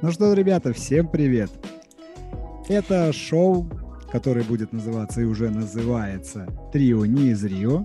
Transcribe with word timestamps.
Ну 0.00 0.12
что, 0.12 0.32
ребята, 0.32 0.72
всем 0.72 1.08
привет. 1.08 1.50
Это 2.68 3.12
шоу, 3.12 3.68
которое 4.12 4.44
будет 4.44 4.72
называться 4.72 5.20
и 5.20 5.24
уже 5.24 5.50
называется 5.50 6.46
«Трио 6.72 7.04
не 7.06 7.30
из 7.30 7.44
Рио». 7.44 7.84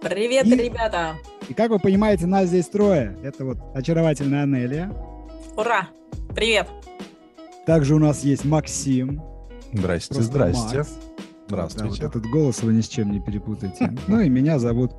Привет, 0.00 0.46
И- 0.46 0.54
ребята! 0.54 1.14
И 1.48 1.54
как 1.54 1.70
вы 1.70 1.78
понимаете, 1.78 2.26
нас 2.26 2.48
здесь 2.48 2.68
трое. 2.68 3.16
Это 3.22 3.44
вот 3.44 3.58
очаровательная 3.74 4.44
Анелия. 4.44 4.90
Ура! 5.56 5.88
Привет! 6.34 6.68
Также 7.66 7.94
у 7.94 7.98
нас 7.98 8.24
есть 8.24 8.44
Максим. 8.44 9.22
Здрасте, 9.72 10.14
Просто 10.14 10.32
здрасте. 10.32 10.78
Макс. 10.78 10.98
Здравствуйте. 11.46 12.00
Да, 12.00 12.06
вот 12.06 12.16
этот 12.16 12.30
голос 12.30 12.62
вы 12.62 12.72
ни 12.72 12.80
с 12.80 12.88
чем 12.88 13.10
не 13.12 13.20
перепутайте. 13.20 13.92
Ну 14.06 14.20
и 14.20 14.28
меня 14.28 14.58
зовут. 14.58 14.92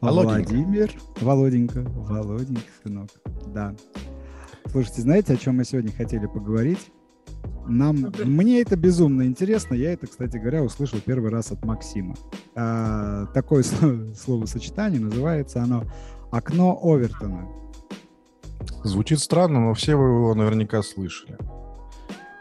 Владимир. 0.00 0.90
Володенька. 1.20 1.82
Володенька, 1.82 2.62
сынок. 2.82 3.08
Да. 3.48 3.74
Слушайте, 4.70 5.02
знаете, 5.02 5.34
о 5.34 5.36
чем 5.36 5.56
мы 5.56 5.64
сегодня 5.64 5.92
хотели 5.92 6.26
поговорить? 6.26 6.90
Нам, 7.66 8.12
мне 8.24 8.60
это 8.60 8.76
безумно 8.76 9.22
интересно. 9.24 9.74
Я 9.74 9.92
это, 9.92 10.06
кстати 10.06 10.36
говоря, 10.36 10.62
услышал 10.62 10.98
первый 11.04 11.30
раз 11.30 11.50
от 11.52 11.64
Максима. 11.64 12.14
А, 12.54 13.26
такое 13.26 13.62
сло- 13.62 14.14
словосочетание 14.14 15.00
называется 15.00 15.62
оно 15.62 15.84
«окно 16.30 16.78
Овертона». 16.82 17.48
Звучит 18.82 19.20
странно, 19.20 19.60
но 19.60 19.74
все 19.74 19.96
вы 19.96 20.04
его 20.06 20.34
наверняка 20.34 20.82
слышали. 20.82 21.38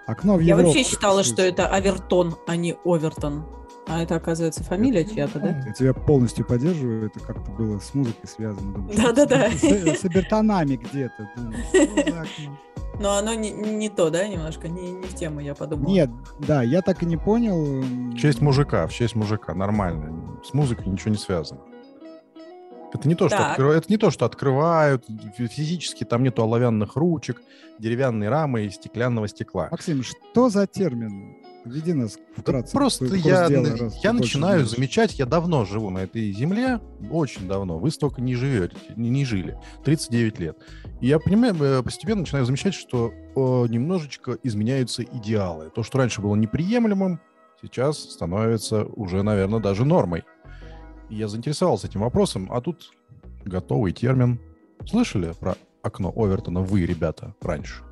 Окно 0.07 0.35
в 0.35 0.41
Я 0.41 0.55
Европу. 0.55 0.67
вообще 0.73 0.83
считала, 0.83 1.23
что 1.23 1.41
это 1.41 1.67
Авертон, 1.67 2.35
а 2.47 2.55
не 2.57 2.75
Овертон. 2.83 3.45
А 3.87 4.01
это, 4.01 4.15
оказывается, 4.15 4.63
фамилия 4.63 5.03
чья-то, 5.03 5.39
да? 5.39 5.63
Я 5.65 5.73
тебя 5.73 5.93
полностью 5.93 6.45
поддерживаю. 6.45 7.07
Это 7.07 7.19
как-то 7.19 7.51
было 7.51 7.79
с 7.79 7.93
музыкой 7.93 8.27
связано. 8.27 8.73
Думаю, 8.73 8.95
Да-да-да. 8.95 9.49
С, 9.51 9.63
с 9.63 10.05
обертонами 10.05 10.77
где-то. 10.77 11.29
За 11.73 12.21
окно? 12.21 12.57
Но 12.99 13.17
оно 13.17 13.33
не, 13.33 13.51
не 13.51 13.89
то, 13.89 14.09
да, 14.09 14.27
немножко? 14.27 14.67
Не, 14.67 14.91
не 14.91 15.07
в 15.07 15.15
тему, 15.15 15.39
я 15.39 15.55
подумала. 15.55 15.87
Нет, 15.87 16.09
да, 16.39 16.61
я 16.61 16.81
так 16.81 17.01
и 17.01 17.05
не 17.05 17.17
понял. 17.17 17.81
В 17.81 18.17
честь 18.17 18.39
мужика, 18.39 18.85
в 18.87 18.93
честь 18.93 19.15
мужика, 19.15 19.53
нормально. 19.53 20.39
С 20.43 20.53
музыкой 20.53 20.87
ничего 20.87 21.11
не 21.11 21.17
связано. 21.17 21.61
Это 22.93 23.07
не 23.07 23.15
то, 23.15 23.27
что, 23.27 23.37
Так. 23.37 23.57
откры- 23.59 23.73
это 23.73 23.85
не 23.89 23.97
то, 23.97 24.11
что 24.11 24.25
открывают 24.25 25.05
фи- 25.37 25.47
физически, 25.47 26.03
там 26.03 26.23
нету 26.23 26.43
оловянных 26.43 26.95
ручек, 26.95 27.41
деревянной 27.79 28.29
рамы 28.29 28.65
и 28.65 28.69
стеклянного 28.69 29.27
стекла. 29.27 29.67
Максим, 29.71 30.03
что 30.03 30.49
за 30.49 30.67
термин? 30.67 31.37
Веди 31.65 31.93
нас 31.93 32.17
Да 32.17 32.41
вкратце. 32.41 32.73
просто 32.73 33.05
в 33.05 33.09
курс 33.09 33.23
я, 33.23 33.47
дела, 33.47 33.65
я 33.67 33.77
больше 33.77 34.11
начинаю 34.13 34.59
знаешь. 34.59 34.69
замечать, 34.69 35.17
я 35.17 35.25
давно 35.25 35.63
живу 35.63 35.89
на 35.89 35.99
этой 35.99 36.29
земле, 36.33 36.81
очень 37.09 37.47
давно, 37.47 37.79
вы 37.79 37.89
столько 37.89 38.21
не 38.21 38.35
живете, 38.35 38.75
не, 38.97 39.09
не 39.09 39.23
жили, 39.23 39.57
39 39.85 40.39
лет. 40.39 40.57
И 40.99 41.07
я 41.07 41.19
понимаю, 41.19 41.55
э, 41.61 41.81
постепенно 41.81 42.19
начинаю 42.21 42.45
замечать, 42.45 42.73
что 42.73 43.11
э, 43.13 43.39
немножечко 43.69 44.37
изменяются 44.43 45.03
идеалы. 45.03 45.71
То, 45.73 45.83
что 45.83 45.99
раньше 45.99 46.21
было 46.21 46.35
неприемлемым, 46.35 47.21
сейчас 47.61 47.97
становится 47.97 48.83
уже, 48.83 49.23
наверное, 49.23 49.61
даже 49.61 49.85
нормой. 49.85 50.25
Я 51.13 51.27
заинтересовался 51.27 51.87
этим 51.87 52.01
вопросом, 52.01 52.49
а 52.51 52.59
тут 52.61 52.91
готовый 53.45 53.91
термин. 53.91 54.39
Слышали 54.85 55.33
про 55.39 55.55
окно 55.81 56.11
Овертона 56.15 56.61
вы, 56.61 56.85
ребята, 56.85 57.35
раньше? 57.41 57.83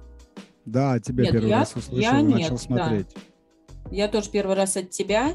Да, 0.65 0.99
тебя 0.99 1.23
Нет, 1.25 1.33
первый 1.33 1.49
я- 1.49 1.59
раз 1.59 1.75
услышал 1.75 1.97
я 2.13 2.19
и 2.19 2.23
нет, 2.23 2.31
начал 2.39 2.55
да. 2.55 2.57
смотреть. 2.57 3.07
Я 3.91 4.07
тоже 4.07 4.29
первый 4.31 4.55
раз 4.55 4.75
от 4.77 4.89
тебя, 4.89 5.33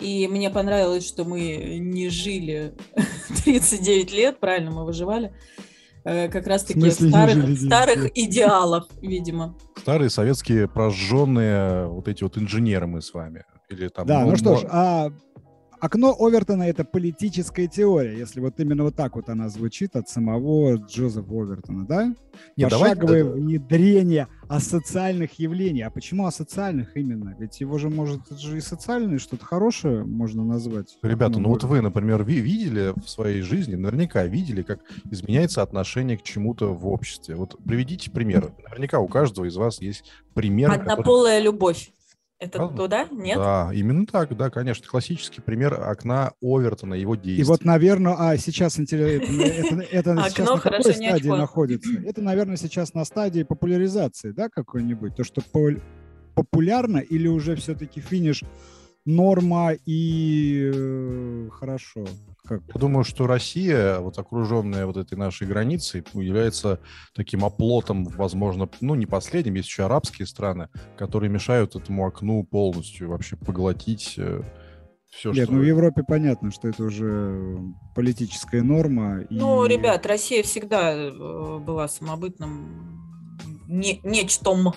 и 0.00 0.28
мне 0.28 0.50
понравилось, 0.50 1.06
что 1.06 1.24
мы 1.24 1.78
не 1.80 2.08
жили 2.10 2.74
39 3.44 4.12
лет, 4.12 4.38
правильно, 4.38 4.70
мы 4.70 4.84
выживали. 4.84 5.34
э, 6.04 6.28
Как 6.28 6.46
раз-таки 6.46 6.78
смысле 6.80 7.06
не 7.06 7.10
старых, 7.12 7.34
жили 7.34 7.46
9 7.56 7.60
старых 7.66 7.96
лет? 8.04 8.12
идеалов, 8.14 8.84
видимо. 9.00 9.56
Старые 9.76 10.10
советские 10.10 10.68
прожженные 10.68 11.86
вот 11.88 12.06
эти 12.08 12.22
вот 12.22 12.38
инженеры 12.38 12.86
мы 12.86 13.02
с 13.02 13.12
вами. 13.12 13.44
Или 13.68 13.88
там, 13.88 14.06
Да, 14.06 14.20
мо- 14.20 14.30
ну 14.30 14.36
что 14.36 14.56
ж, 14.58 14.64
а 14.70 15.10
окно 15.80 16.14
Овертона 16.18 16.64
это 16.64 16.84
политическая 16.84 17.66
теория, 17.68 18.16
если 18.16 18.40
вот 18.40 18.58
именно 18.60 18.82
вот 18.84 18.96
так 18.96 19.16
вот 19.16 19.28
она 19.28 19.48
звучит 19.48 19.96
от 19.96 20.08
самого 20.08 20.76
Джозефа 20.76 21.26
Овертона, 21.32 21.86
да? 21.86 22.14
Не, 22.56 22.66
давай- 22.68 22.90
Пошаговое 22.94 23.24
да- 23.24 23.30
внедрение 23.30 24.28
асоциальных 24.48 25.38
явлений. 25.38 25.82
А 25.82 25.90
почему 25.90 26.26
асоциальных 26.26 26.96
именно? 26.96 27.34
Ведь 27.38 27.60
его 27.60 27.78
же, 27.78 27.88
может, 27.88 28.20
это 28.30 28.38
же 28.38 28.58
и 28.58 28.60
социальное 28.60 29.18
что-то 29.18 29.44
хорошее 29.44 30.04
можно 30.04 30.44
назвать. 30.44 30.98
Ребята, 31.02 31.26
окном 31.32 31.42
ну 31.44 31.48
вот 31.50 31.64
вы, 31.64 31.80
например, 31.80 32.24
ви- 32.24 32.40
видели 32.40 32.92
в 33.02 33.08
своей 33.08 33.40
жизни, 33.42 33.74
наверняка 33.74 34.24
видели, 34.26 34.62
как 34.62 34.80
изменяется 35.10 35.62
отношение 35.62 36.18
к 36.18 36.22
чему-то 36.22 36.72
в 36.74 36.86
обществе. 36.86 37.36
Вот 37.36 37.56
приведите 37.64 38.10
пример. 38.10 38.52
Наверняка 38.68 38.98
у 38.98 39.08
каждого 39.08 39.46
из 39.46 39.56
вас 39.56 39.80
есть 39.80 40.04
пример. 40.34 40.70
который- 40.70 40.92
Однополая 40.92 41.40
любовь. 41.40 41.90
Это 42.38 42.58
Правда? 42.58 42.76
туда? 42.76 43.08
Нет? 43.10 43.38
Да, 43.38 43.70
именно 43.72 44.04
так, 44.06 44.36
да, 44.36 44.50
конечно. 44.50 44.86
Классический 44.86 45.40
пример 45.40 45.72
окна 45.80 46.32
Овертона, 46.42 46.92
его 46.94 47.14
И 47.14 47.18
действий. 47.18 47.44
вот, 47.44 47.64
наверное, 47.64 48.14
а 48.18 48.36
сейчас 48.36 48.78
интересно, 48.78 49.42
это, 49.42 49.80
это 49.90 50.10
Окно 50.12 50.28
сейчас 50.28 50.48
на 50.50 50.60
какой 50.60 50.82
стадии 50.92 51.10
очко. 51.28 51.36
находится? 51.36 51.90
Это, 52.06 52.20
наверное, 52.20 52.56
сейчас 52.56 52.92
на 52.92 53.04
стадии 53.06 53.42
популяризации, 53.42 54.32
да, 54.32 54.48
какой-нибудь? 54.50 55.16
То, 55.16 55.24
что 55.24 55.40
популярно 56.34 56.98
или 56.98 57.26
уже 57.26 57.56
все-таки 57.56 58.00
финиш 58.00 58.42
норма 59.06 59.72
и 59.86 60.70
э, 60.74 61.48
хорошо? 61.52 62.04
Как? 62.46 62.62
Я 62.74 62.80
думаю, 62.80 63.04
что 63.04 63.26
Россия, 63.26 63.98
вот 64.00 64.18
окруженная 64.18 64.86
вот 64.86 64.96
этой 64.96 65.16
нашей 65.16 65.46
границей, 65.46 66.04
является 66.14 66.80
таким 67.14 67.44
оплотом, 67.44 68.04
возможно, 68.04 68.68
ну, 68.80 68.94
не 68.94 69.06
последним, 69.06 69.54
есть 69.54 69.68
еще 69.68 69.84
арабские 69.84 70.26
страны, 70.26 70.68
которые 70.96 71.30
мешают 71.30 71.76
этому 71.76 72.06
окну 72.06 72.44
полностью 72.44 73.08
вообще 73.08 73.36
поглотить 73.36 74.18
все, 75.16 75.32
Нет, 75.32 75.44
что... 75.44 75.54
ну 75.54 75.60
в 75.60 75.64
Европе 75.64 76.02
понятно, 76.06 76.50
что 76.50 76.68
это 76.68 76.84
уже 76.84 77.58
политическая 77.94 78.62
норма. 78.62 79.22
и- 79.22 79.34
Ну, 79.34 79.64
ребят, 79.64 80.04
Россия 80.04 80.42
всегда 80.42 80.92
э, 80.92 81.58
была 81.58 81.88
самобытным 81.88 83.00
не, 83.66 84.00
нечтом. 84.02 84.74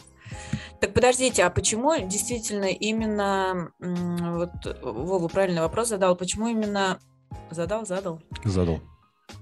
Так 0.79 0.93
подождите, 0.93 1.43
а 1.43 1.49
почему 1.49 1.93
действительно 2.07 2.65
именно, 2.65 3.71
вот 3.79 4.51
Вова 4.81 5.27
правильный 5.27 5.61
вопрос 5.61 5.89
задал, 5.89 6.15
почему 6.15 6.47
именно, 6.47 6.99
задал, 7.51 7.85
задал, 7.85 8.21
Задал. 8.43 8.79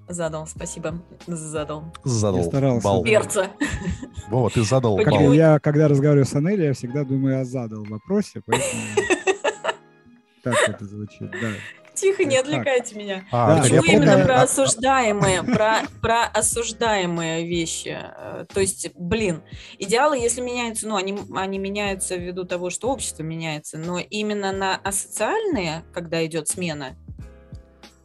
задал, 0.07 0.47
спасибо, 0.47 0.99
задал, 1.27 1.83
Задал. 2.03 2.37
Я 2.39 2.43
старался, 2.43 2.83
бал. 2.83 3.03
перца. 3.03 3.49
Вова, 4.29 4.49
ты 4.49 4.63
задал 4.63 4.97
Как 4.97 5.11
бал. 5.11 5.33
я, 5.33 5.59
когда 5.59 5.87
разговариваю 5.87 6.25
с 6.25 6.33
Анелей, 6.35 6.67
я 6.67 6.73
всегда 6.73 7.03
думаю 7.03 7.41
о 7.41 7.45
задал 7.45 7.83
вопросе, 7.85 8.41
поэтому 8.45 8.81
так 10.43 10.55
это 10.69 10.85
звучит, 10.85 11.31
да. 11.31 11.49
Тихо, 11.93 12.25
не 12.25 12.37
отвлекайте 12.37 12.95
меня. 12.95 13.25
А, 13.31 13.59
Почему 13.59 13.81
я 13.83 13.93
именно 13.93 14.11
помню, 14.11 14.25
про 14.27 14.41
осуждаемые, 14.43 15.41
про, 15.41 15.77
про 15.99 16.25
осуждаемые 16.27 17.47
вещи? 17.47 17.97
Э, 17.99 18.45
То 18.53 18.59
есть, 18.59 18.91
блин, 18.93 19.41
идеалы, 19.79 20.19
если 20.19 20.41
меняются, 20.41 20.87
ну, 20.87 20.95
они, 20.95 21.17
они 21.35 21.57
меняются 21.57 22.15
ввиду 22.15 22.43
того, 22.43 22.69
что 22.69 22.89
общество 22.89 23.23
меняется, 23.23 23.79
но 23.79 23.97
именно 23.97 24.51
на 24.51 24.75
асоциальные, 24.75 25.85
когда 25.91 26.23
идет 26.23 26.47
смена 26.47 26.95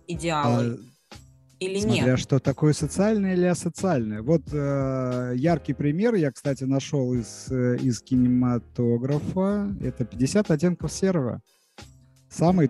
идеалы, 0.06 0.78
А, 0.80 1.16
или 1.60 1.78
Смотря 1.80 2.04
нет? 2.06 2.18
что 2.20 2.38
такое 2.40 2.72
социальное 2.72 3.34
или 3.34 3.44
асоциальное. 3.44 4.22
Вот 4.22 4.42
э, 4.52 5.32
яркий 5.36 5.74
пример 5.74 6.14
я, 6.14 6.30
кстати, 6.32 6.64
нашел 6.64 7.14
из, 7.14 7.46
э, 7.50 7.76
из 7.80 8.00
кинематографа. 8.02 9.74
Это 9.80 10.04
50 10.04 10.50
оттенков 10.50 10.92
серого. 10.92 11.40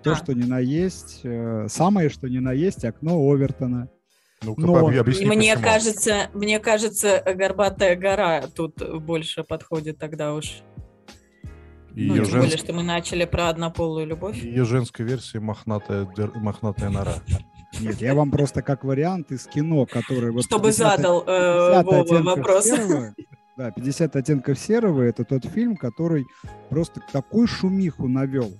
То, 0.02 0.12
А. 0.12 0.16
что 0.16 0.32
ни 0.32 0.42
на 0.44 0.58
есть, 0.58 1.20
э, 1.22 1.66
самое, 1.70 2.08
что 2.10 2.28
ни 2.28 2.38
на 2.38 2.52
есть, 2.52 2.84
окно 2.84 3.14
Овертона. 3.18 3.88
Ну-ка, 4.42 4.60
Но- 4.60 4.86
объясни, 4.88 5.24
Мне 5.24 5.52
почему. 5.54 5.64
кажется, 5.64 6.30
мне 6.34 6.58
кажется, 6.58 7.22
горбатая 7.24 7.94
гора 7.94 8.42
тут 8.54 8.74
больше 9.00 9.44
подходит 9.44 9.98
тогда 9.98 10.34
уж. 10.34 10.62
И 11.94 12.06
ну, 12.06 12.14
тем 12.16 12.24
более, 12.24 12.48
женс- 12.48 12.58
что 12.58 12.72
мы 12.72 12.82
начали 12.82 13.24
про 13.24 13.48
однополую 13.48 14.06
любовь. 14.06 14.42
ее 14.42 14.64
женской 14.64 15.04
версии 15.04 15.38
мохнатая, 15.38 16.04
дыр- 16.04 16.36
мохнатая 16.38 16.90
нора. 16.90 17.14
Нет, 17.80 18.00
я 18.00 18.14
вам 18.14 18.30
просто 18.30 18.62
как 18.62 18.84
вариант 18.84 19.30
из 19.32 19.46
кино, 19.46 19.86
который... 19.86 20.30
вот 20.30 20.44
Чтобы 20.44 20.68
50 20.68 20.96
задал 20.96 21.22
э, 21.22 21.26
50 21.26 21.84
Вова 21.84 22.00
оттенков 22.00 22.36
вопрос. 22.36 22.64
серого. 22.64 23.14
Да, 23.54 23.70
50 23.70 24.16
оттенков 24.16 24.58
серого 24.58 25.02
это 25.02 25.24
тот 25.24 25.44
фильм, 25.44 25.76
который 25.76 26.24
просто 26.70 27.02
такую 27.12 27.46
шумиху 27.46 28.08
навел. 28.08 28.50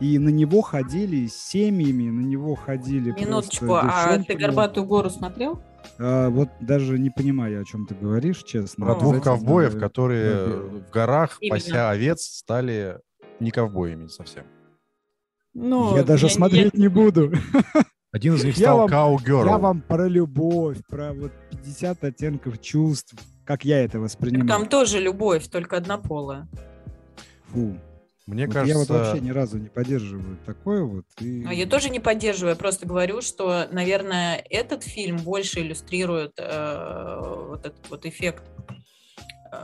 И 0.00 0.18
на 0.18 0.28
него 0.28 0.60
ходили 0.60 1.26
с 1.26 1.34
семьями, 1.34 2.10
на 2.10 2.20
него 2.20 2.54
ходили 2.54 3.10
Минуточку, 3.12 3.74
а 3.74 4.18
ты 4.18 4.34
горбатую 4.34 4.84
гору 4.86 5.08
смотрел? 5.08 5.62
А, 6.00 6.28
вот 6.30 6.48
даже 6.60 6.98
не 6.98 7.10
понимаю, 7.10 7.60
о 7.60 7.64
чем 7.64 7.86
ты 7.86 7.94
говоришь, 7.94 8.42
честно. 8.44 8.86
Про 8.86 8.94
двух 8.96 9.22
ковбоев, 9.22 9.74
э, 9.74 9.78
которые 9.80 10.34
во-первых. 10.44 10.72
в 10.88 10.90
горах, 10.90 11.38
Именно. 11.40 11.54
пася 11.56 11.90
овец, 11.90 12.22
стали 12.22 12.98
не 13.40 13.50
ковбоями 13.50 14.06
совсем. 14.06 14.44
Ну, 15.54 15.96
Я 15.96 16.04
даже 16.04 16.26
я- 16.26 16.32
смотреть 16.32 16.74
не 16.74 16.88
буду. 16.88 17.32
Один 18.12 18.34
из 18.34 18.44
них 18.44 18.56
Я 18.56 18.66
стал 18.66 18.88
Cowgirl. 18.88 19.46
Я 19.46 19.58
вам 19.58 19.80
про 19.82 20.06
любовь, 20.08 20.78
про 20.88 21.12
вот 21.12 21.32
50 21.50 22.04
оттенков 22.04 22.60
чувств, 22.60 23.14
как 23.44 23.64
я 23.64 23.84
это 23.84 23.98
воспринимаю. 24.00 24.48
Там 24.48 24.66
тоже 24.66 25.00
любовь, 25.00 25.48
только 25.48 25.76
однополая. 25.76 26.48
Фу. 27.48 27.76
Мне 28.28 28.44
Вот 28.46 28.52
кажется... 28.52 28.72
Я 28.72 28.78
вот 28.78 28.88
вообще 28.90 29.20
ни 29.24 29.30
разу 29.30 29.58
не 29.58 29.68
поддерживаю 29.70 30.36
такое 30.44 30.82
вот. 30.82 31.06
и- 31.18 31.44
А 31.48 31.52
Я 31.54 31.66
тоже 31.66 31.88
не 31.88 31.98
поддерживаю, 31.98 32.50
я 32.50 32.56
просто 32.56 32.86
говорю, 32.86 33.22
что, 33.22 33.66
наверное, 33.72 34.36
этот 34.50 34.82
фильм 34.84 35.16
больше 35.16 35.60
иллюстрирует 35.60 36.32
э, 36.36 37.20
вот 37.48 37.64
этот 37.64 37.88
вот 37.88 38.04
эффект 38.04 38.42
э, 39.50 39.56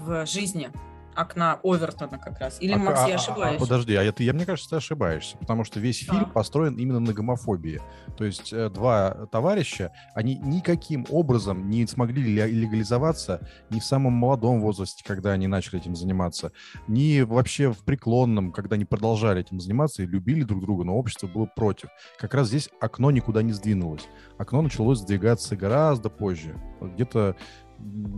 в 0.00 0.24
жизни 0.24 0.70
окна 1.16 1.58
Овертона 1.64 2.18
как 2.18 2.38
раз. 2.38 2.60
Или, 2.60 2.72
А- 2.72 2.78
Макс, 2.78 3.00
а- 3.04 3.08
я 3.08 3.14
а- 3.14 3.16
ошибаюсь? 3.18 3.56
А, 3.56 3.60
подожди, 3.60 3.94
а 3.94 4.02
это, 4.02 4.22
я, 4.22 4.32
мне 4.32 4.44
кажется, 4.46 4.70
ты 4.70 4.76
ошибаешься, 4.76 5.36
потому 5.38 5.64
что 5.64 5.80
весь 5.80 5.98
фильм 6.04 6.24
Так. 6.24 6.32
построен 6.32 6.76
именно 6.76 7.00
на 7.00 7.12
гомофобии. 7.12 7.80
То 8.16 8.24
есть 8.24 8.52
э, 8.52 8.68
два 8.70 9.26
товарища, 9.32 9.92
они 10.14 10.36
никаким 10.36 11.06
образом 11.10 11.68
не 11.70 11.86
смогли 11.86 12.22
ле- 12.22 12.50
легализоваться 12.50 13.40
ни 13.70 13.80
в 13.80 13.84
самом 13.84 14.12
молодом 14.12 14.60
возрасте, 14.60 15.02
когда 15.06 15.32
они 15.32 15.46
начали 15.46 15.80
этим 15.80 15.96
заниматься, 15.96 16.52
ни 16.88 17.22
вообще 17.22 17.72
в 17.72 17.78
преклонном, 17.84 18.52
когда 18.52 18.74
они 18.76 18.84
продолжали 18.84 19.40
этим 19.40 19.60
заниматься 19.60 20.02
и 20.02 20.06
любили 20.06 20.42
друг 20.42 20.62
друга, 20.62 20.84
но 20.84 20.96
общество 20.96 21.26
было 21.26 21.46
против. 21.46 21.88
Как 22.18 22.34
раз 22.34 22.48
здесь 22.48 22.68
окно 22.80 23.10
никуда 23.10 23.42
не 23.42 23.52
сдвинулось. 23.52 24.06
Окно 24.38 24.62
началось 24.62 24.98
сдвигаться 24.98 25.56
гораздо 25.56 26.10
позже, 26.10 26.54
где-то 26.80 27.36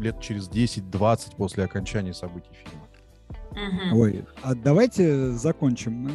лет 0.01 0.21
через 0.21 0.49
10-20 0.49 1.37
после 1.37 1.65
окончания 1.65 2.15
событий 2.15 2.51
фильма. 2.53 2.88
Мгм. 3.59 3.99
Ой, 3.99 4.25
а 4.43 4.55
давайте 4.55 5.31
закончим 5.33 6.09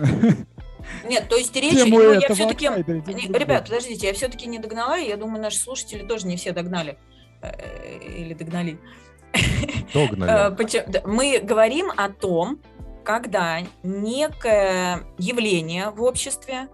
Нет, 1.05 1.27
то 1.29 1.35
есть 1.35 1.55
речь... 1.55 1.73
тему 1.73 1.97
ну, 1.97 2.13
я 2.13 2.33
все-таки... 2.33 2.65
Ребят, 2.67 3.65
подождите, 3.65 4.07
я 4.07 4.13
все-таки 4.13 4.47
не 4.47 4.59
догнала, 4.59 4.97
и 4.97 5.07
я 5.07 5.17
думаю, 5.17 5.41
наши 5.41 5.57
слушатели 5.57 6.05
тоже 6.05 6.27
не 6.27 6.35
все 6.35 6.51
догнали. 6.51 6.97
Э, 7.41 7.99
Или 7.99 8.33
догнали. 8.33 8.79
Догнали. 9.93 10.53
Э, 10.53 11.01
Мы 11.05 11.39
говорим 11.39 11.91
о 11.95 12.09
том, 12.09 12.59
когда 13.03 13.59
некое 13.81 15.03
явление 15.17 15.89
в 15.89 16.01
обществе, 16.01 16.67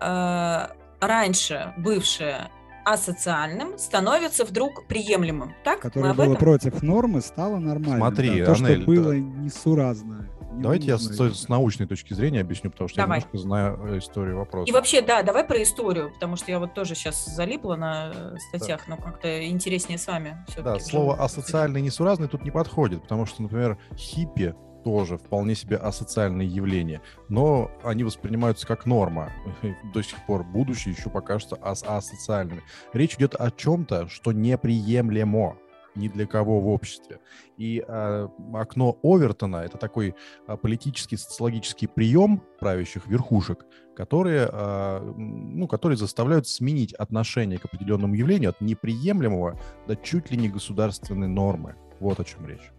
э, 0.00 0.66
раньше 1.00 1.74
бывшее 1.76 2.50
асоциальным, 2.84 3.78
становится 3.78 4.44
вдруг 4.44 4.86
приемлемым. 4.86 5.54
Так? 5.64 5.80
Которое 5.80 6.14
было 6.14 6.24
этом? 6.24 6.36
против 6.36 6.82
нормы, 6.82 7.20
стало 7.20 7.58
нормально. 7.58 7.98
Смотри, 7.98 8.40
да. 8.40 8.46
то, 8.46 8.54
что 8.54 8.66
Анель, 8.66 8.84
было 8.84 9.10
да. 9.10 9.18
несуразно. 9.18 10.28
Давайте 10.54 10.86
я 10.86 10.98
с, 10.98 11.08
с 11.08 11.48
научной 11.48 11.86
точки 11.86 12.12
зрения 12.12 12.40
объясню, 12.40 12.70
потому 12.70 12.88
что 12.88 12.98
Давай. 12.98 13.18
я 13.18 13.24
немножко 13.24 13.38
знаю 13.38 13.94
э, 13.94 13.98
историю 13.98 14.36
вопроса. 14.36 14.68
И 14.68 14.72
вообще, 14.72 15.00
да, 15.00 15.22
давай 15.22 15.44
про 15.44 15.62
историю, 15.62 16.12
потому 16.12 16.36
что 16.36 16.50
я 16.50 16.58
вот 16.58 16.74
тоже 16.74 16.94
сейчас 16.94 17.24
залипла 17.24 17.76
на 17.76 18.12
э, 18.14 18.36
статьях, 18.48 18.86
но 18.86 18.96
как-то 18.96 19.48
интереснее 19.48 19.98
с 19.98 20.06
вами. 20.06 20.44
Да, 20.62 20.78
слово 20.78 21.22
асоциальный 21.22 21.80
и 21.80 21.82
несуразный 21.84 22.28
тут 22.28 22.44
не 22.44 22.50
подходит, 22.50 23.02
потому 23.02 23.24
что, 23.24 23.42
например, 23.42 23.78
хиппи 23.96 24.54
тоже 24.84 25.18
вполне 25.18 25.54
себе 25.54 25.76
асоциальные 25.76 26.48
явления, 26.48 27.00
но 27.28 27.70
они 27.82 28.04
воспринимаются 28.04 28.66
как 28.66 28.86
норма. 28.86 29.32
До 29.94 30.02
сих 30.02 30.24
пор, 30.26 30.44
будучи 30.44 30.88
еще 30.88 31.10
пока 31.10 31.38
что 31.38 31.58
ас- 31.60 31.82
асоциальными. 31.82 32.62
Речь 32.92 33.16
идет 33.16 33.34
о 33.34 33.50
чем-то, 33.50 34.08
что 34.08 34.32
неприемлемо 34.32 35.56
ни 35.94 36.08
для 36.08 36.26
кого 36.26 36.60
в 36.60 36.68
обществе. 36.68 37.20
И 37.56 37.84
э, 37.86 38.28
окно 38.54 38.98
Овертона— 39.02 39.56
это 39.64 39.78
такой 39.78 40.14
э, 40.46 40.56
политический, 40.56 41.16
социологический 41.16 41.88
прием 41.88 42.42
правящих 42.60 43.06
верхушек, 43.06 43.66
которые, 43.94 44.48
э, 44.50 45.12
ну, 45.16 45.68
которые 45.68 45.96
заставляют 45.98 46.48
сменить 46.48 46.94
отношение 46.94 47.58
к 47.58 47.64
определенному 47.66 48.14
явлению 48.14 48.50
от 48.50 48.60
неприемлемого 48.60 49.58
до 49.86 49.96
чуть 49.96 50.30
ли 50.30 50.36
не 50.36 50.48
государственной 50.48 51.28
нормы. 51.28 51.76
Вот 52.00 52.18
о 52.20 52.24
чем 52.24 52.46
речь. 52.46 52.72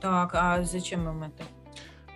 Так, 0.00 0.30
а 0.34 0.62
зачем 0.62 1.08
им 1.08 1.22
это? 1.24 1.44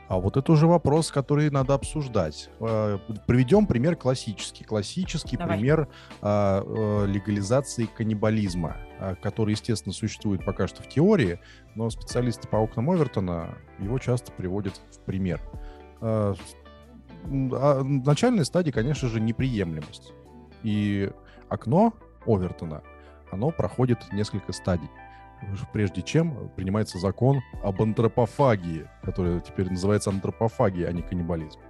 А 0.07 0.19
вот 0.19 0.37
это 0.37 0.53
уже 0.53 0.67
вопрос, 0.67 1.11
который 1.11 1.51
надо 1.51 1.75
обсуждать. 1.75 2.51
Э, 2.61 2.99
Приведем 3.27 3.67
пример 3.67 3.97
классический. 3.97 4.63
Классический 4.63 5.37
Давай. 5.39 5.57
пример 5.57 5.89
а, 6.21 6.63
э, 6.63 7.07
легализации 7.07 7.87
каннибализма, 7.87 8.77
а, 9.01 9.15
который, 9.15 9.53
естественно, 9.53 9.95
существует 9.95 10.45
пока 10.45 10.69
что 10.69 10.83
в 10.83 10.89
теории, 10.89 11.41
но 11.75 11.89
специалисты 11.89 12.47
по 12.49 12.57
окнам 12.57 12.91
Овертона 12.91 13.57
его 13.79 13.99
часто 13.99 14.31
приводят 14.33 14.75
в 14.93 15.01
пример. 15.01 15.41
С- 16.03 16.37
м, 17.25 17.51
а 17.55 17.81
в 17.81 17.85
начальной 18.07 18.45
стадии, 18.45 18.73
конечно 18.73 19.09
же, 19.09 19.21
неприемлемость. 19.21 20.13
И 20.63 21.11
окно 21.49 21.95
Овертона, 22.27 22.83
оно 23.33 23.51
проходит 23.51 23.99
несколько 24.13 24.53
стадий 24.53 24.91
прежде 25.73 26.03
чем 26.03 26.51
принимается 26.57 26.99
закон 26.99 27.41
об 27.63 27.83
антропофагии, 27.83 28.89
который 29.03 29.41
теперь 29.41 29.71
называется 29.71 30.11
антропофагия, 30.11 30.89
а 30.89 30.93
не 30.93 31.03
каннибализм. 31.03 31.61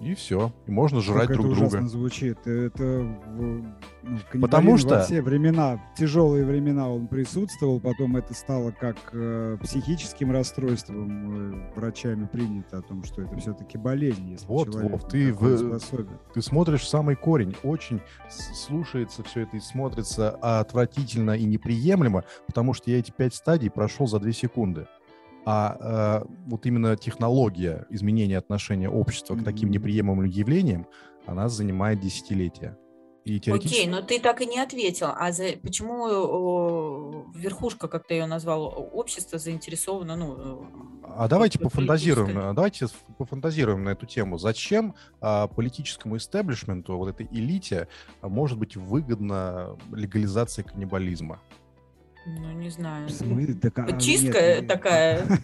И 0.00 0.14
все. 0.14 0.50
И 0.66 0.70
можно 0.70 1.00
жрать 1.02 1.26
Как 1.28 1.36
друг 1.36 1.46
это 1.52 1.56
друга. 1.56 1.86
звучит. 1.86 2.46
Это 2.46 2.82
в- 2.82 3.64
ну, 4.02 4.40
Потому 4.40 4.78
что- 4.78 4.94
во 4.96 5.00
все 5.02 5.20
времена, 5.20 5.76
в 5.94 5.98
тяжелые 5.98 6.46
времена 6.46 6.88
он 6.88 7.06
присутствовал, 7.06 7.80
потом 7.80 8.16
это 8.16 8.32
стало 8.32 8.70
как 8.70 8.96
э, 9.12 9.58
психическим 9.62 10.32
расстройством 10.32 11.70
э, 11.72 11.72
врачами 11.76 12.26
принято 12.26 12.78
о 12.78 12.82
том, 12.82 13.04
что 13.04 13.20
это 13.20 13.36
все-таки 13.36 13.76
болезнь, 13.76 14.30
если 14.30 14.46
Вот, 14.46 14.70
человек 14.72 14.92
Вов, 14.92 15.08
ты 15.08 15.32
в- 15.34 15.58
способен. 15.58 16.18
Ты 16.32 16.40
смотришь 16.40 16.80
в 16.80 16.88
самый 16.88 17.14
корень. 17.16 17.54
Очень 17.62 18.00
слушается 18.30 19.22
все 19.22 19.40
это 19.42 19.58
и 19.58 19.60
смотрится 19.60 20.30
отвратительно 20.30 21.32
и 21.32 21.44
неприемлемо, 21.44 22.24
потому 22.46 22.72
что 22.72 22.90
я 22.90 22.98
эти 22.98 23.10
пять 23.10 23.34
стадий 23.34 23.70
прошел 23.70 24.06
за 24.06 24.18
две 24.18 24.32
секунды. 24.32 24.86
А 25.46 26.22
э, 26.22 26.28
вот 26.46 26.66
именно 26.66 26.96
технология 26.96 27.86
изменения 27.90 28.38
отношения 28.38 28.90
общества 28.90 29.36
к 29.36 29.44
таким 29.44 29.70
неприемлемым 29.70 30.26
явлениям, 30.26 30.86
она 31.26 31.48
занимает 31.48 32.00
десятилетия. 32.00 32.76
И 33.24 33.38
теоретически... 33.38 33.80
Окей, 33.80 33.90
но 33.90 34.00
ты 34.00 34.18
так 34.18 34.40
и 34.40 34.46
не 34.46 34.58
ответил. 34.58 35.08
А 35.14 35.30
за... 35.32 35.52
почему 35.62 36.06
о, 36.06 37.26
верхушка, 37.34 37.86
как 37.86 38.06
ты 38.06 38.14
ее 38.14 38.26
назвал, 38.26 38.90
общество 38.92 39.38
заинтересовано, 39.38 40.16
ну... 40.16 40.66
А 41.02 41.28
давайте 41.28 41.58
пофантазируем, 41.58 42.38
а 42.38 42.52
давайте 42.52 42.86
пофантазируем 43.18 43.84
на 43.84 43.90
эту 43.90 44.06
тему. 44.06 44.38
Зачем 44.38 44.94
а, 45.20 45.48
политическому 45.48 46.16
истеблишменту, 46.16 46.96
вот 46.96 47.08
этой 47.08 47.26
элите, 47.30 47.88
а, 48.20 48.28
может 48.28 48.58
быть 48.58 48.76
выгодна 48.76 49.76
легализация 49.92 50.64
каннибализма? 50.64 51.40
Ну, 52.26 52.52
не 52.52 52.70
знаю. 52.70 53.08
В 53.08 53.10
смысле? 53.10 53.54
Так, 53.54 53.78
а, 53.78 53.98
Чистка 53.98 54.40
нет, 54.40 54.68
такая. 54.68 55.26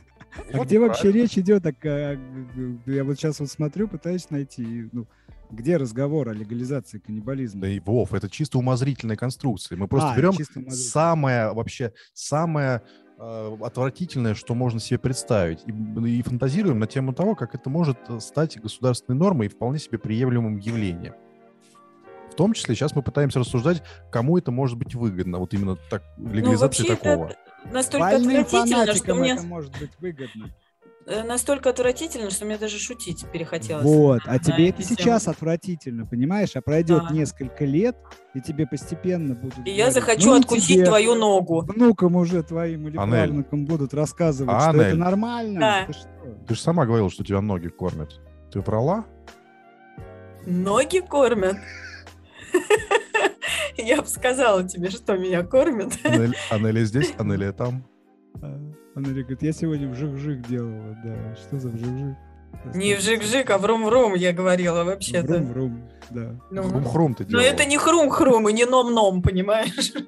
А 0.53 0.65
где 0.65 0.79
вообще 0.79 1.11
речь 1.13 1.39
идет? 1.39 1.63
Так, 1.63 1.77
а, 1.85 2.19
я 2.85 3.05
вот 3.05 3.17
сейчас 3.17 3.41
вот 3.41 3.49
смотрю, 3.49 3.89
пытаюсь 3.89 4.29
найти, 4.29 4.87
ну, 4.93 5.07
где 5.51 5.77
разговор 5.77 6.29
о 6.29 6.35
легализации 6.35 6.99
каннибализма? 6.99 7.63
Да 7.63 7.69
и 7.69 7.81
Вов, 7.81 8.13
это 8.13 8.29
чисто 8.29 8.59
умозрительная 8.59 9.17
конструкция. 9.17 9.79
Мы 9.79 9.89
просто 9.89 10.11
А, 10.11 10.17
берем 10.17 10.35
самое 10.69 11.53
вообще 11.53 11.93
самое 12.13 12.83
э, 13.19 13.57
отвратительное, 13.63 14.35
что 14.35 14.55
можно 14.55 14.81
себе 14.81 14.99
представить, 14.99 15.61
и, 15.67 16.09
и 16.19 16.23
фантазируем 16.23 16.79
на 16.79 16.87
тему 16.87 17.13
того, 17.15 17.35
как 17.35 17.55
это 17.55 17.71
может 17.71 17.99
э, 18.09 18.21
стать 18.21 18.61
государственной 18.61 19.17
нормой 19.17 19.47
и 19.47 19.51
вполне 19.51 19.79
себе 19.79 19.99
приемлемым 19.99 20.59
явлением. 20.59 21.15
В 22.37 22.39
том 22.39 22.53
числе 22.53 22.75
сейчас 22.75 22.95
мы 22.95 23.01
пытаемся 23.03 23.39
рассуждать, 23.41 23.83
кому 24.13 24.37
это 24.37 24.51
может 24.51 24.77
быть 24.77 24.95
выгодно, 24.95 25.39
вот 25.39 25.55
именно 25.55 25.75
так 25.89 26.03
Ну, 26.19 26.35
легализация 26.35 26.85
вообще 26.85 26.85
такого. 26.97 27.25
это 27.29 27.37
настолько 27.73 28.11
Больным 28.11 28.41
отвратительно, 28.43 28.95
что 28.95 29.15
мне... 29.15 29.33
это 29.33 29.43
может 29.43 29.73
быть 29.81 29.91
выгодно. 29.99 30.51
э, 31.07 31.23
Настолько 31.23 31.71
отвратительно, 31.71 32.29
что 32.31 32.45
мне 32.45 32.59
даже 32.59 32.79
шутить 32.79 33.25
перехотелось. 33.33 33.83
Вот, 33.87 34.21
а 34.27 34.39
тебе 34.39 34.69
это 34.69 34.83
тему. 34.83 34.97
сейчас 34.99 35.29
отвратительно, 35.29 36.05
понимаешь? 36.05 36.55
А 36.57 36.61
пройдет 36.61 37.05
Да. 37.09 37.15
несколько 37.15 37.65
лет, 37.65 37.97
и 38.35 38.43
тебе 38.43 38.67
постепенно 38.67 39.35
будут 39.35 39.67
И 39.67 39.71
я 39.71 39.87
говорить, 39.87 39.95
захочу 39.95 40.27
«Ну, 40.27 40.39
откусить 40.39 40.69
тебе, 40.77 40.85
твою 40.85 41.15
ногу. 41.15 41.63
Внукам 41.63 42.17
уже 42.17 42.43
твоим 42.43 42.87
или 42.89 42.99
Анель. 42.99 43.29
правнукам 43.29 43.65
будут 43.65 43.95
рассказывать, 43.95 44.61
что 44.61 44.83
это 44.83 44.95
нормально. 44.97 45.59
Да. 45.61 45.85
Ты 45.87 45.93
что? 45.95 46.09
Ты 46.49 46.55
же 46.55 46.61
сама 46.61 46.85
говорила, 46.85 47.09
что 47.09 47.25
тебя 47.25 47.41
ноги 47.41 47.69
кормят. 47.69 48.21
Ты 48.53 48.61
врала? 48.61 49.07
Ноги 50.45 51.01
кормят. 51.01 51.57
Я 53.77 54.03
бы 54.03 54.09
сказала 54.09 54.67
тебе, 54.67 54.91
что 54.91 55.17
меня 55.17 55.43
кормят. 55.43 55.93
Анель, 56.05 56.37
Анеля 56.51 56.85
здесь, 56.85 57.15
Анеля 57.19 57.53
там. 57.53 57.85
А, 58.43 58.59
Анель 58.95 59.21
говорит, 59.23 59.43
я 59.43 59.53
сегодня 59.53 59.89
вжик-вжик 59.89 60.47
делала, 60.47 60.97
да. 61.05 61.37
Что 61.37 61.59
за 61.59 61.71
вжик-вжик? 61.71 62.17
Не 62.75 62.95
вжик-вжик, 62.97 63.49
а 63.51 63.59
врум-врум, 63.59 64.15
я 64.15 64.33
говорила 64.33 64.83
вообще-то. 64.83 65.35
Врум-врум, 65.35 65.89
да. 66.11 66.35
Ну, 66.51 66.63
Хрум-хрум 66.65 67.15
ты 67.15 67.23
Но 67.25 67.31
делала. 67.31 67.45
это 67.45 67.65
не 67.65 67.79
хрум-хрум 67.79 68.49
и 68.49 68.53
не 68.53 68.65
ном-ном, 68.65 69.23
понимаешь? 69.23 69.93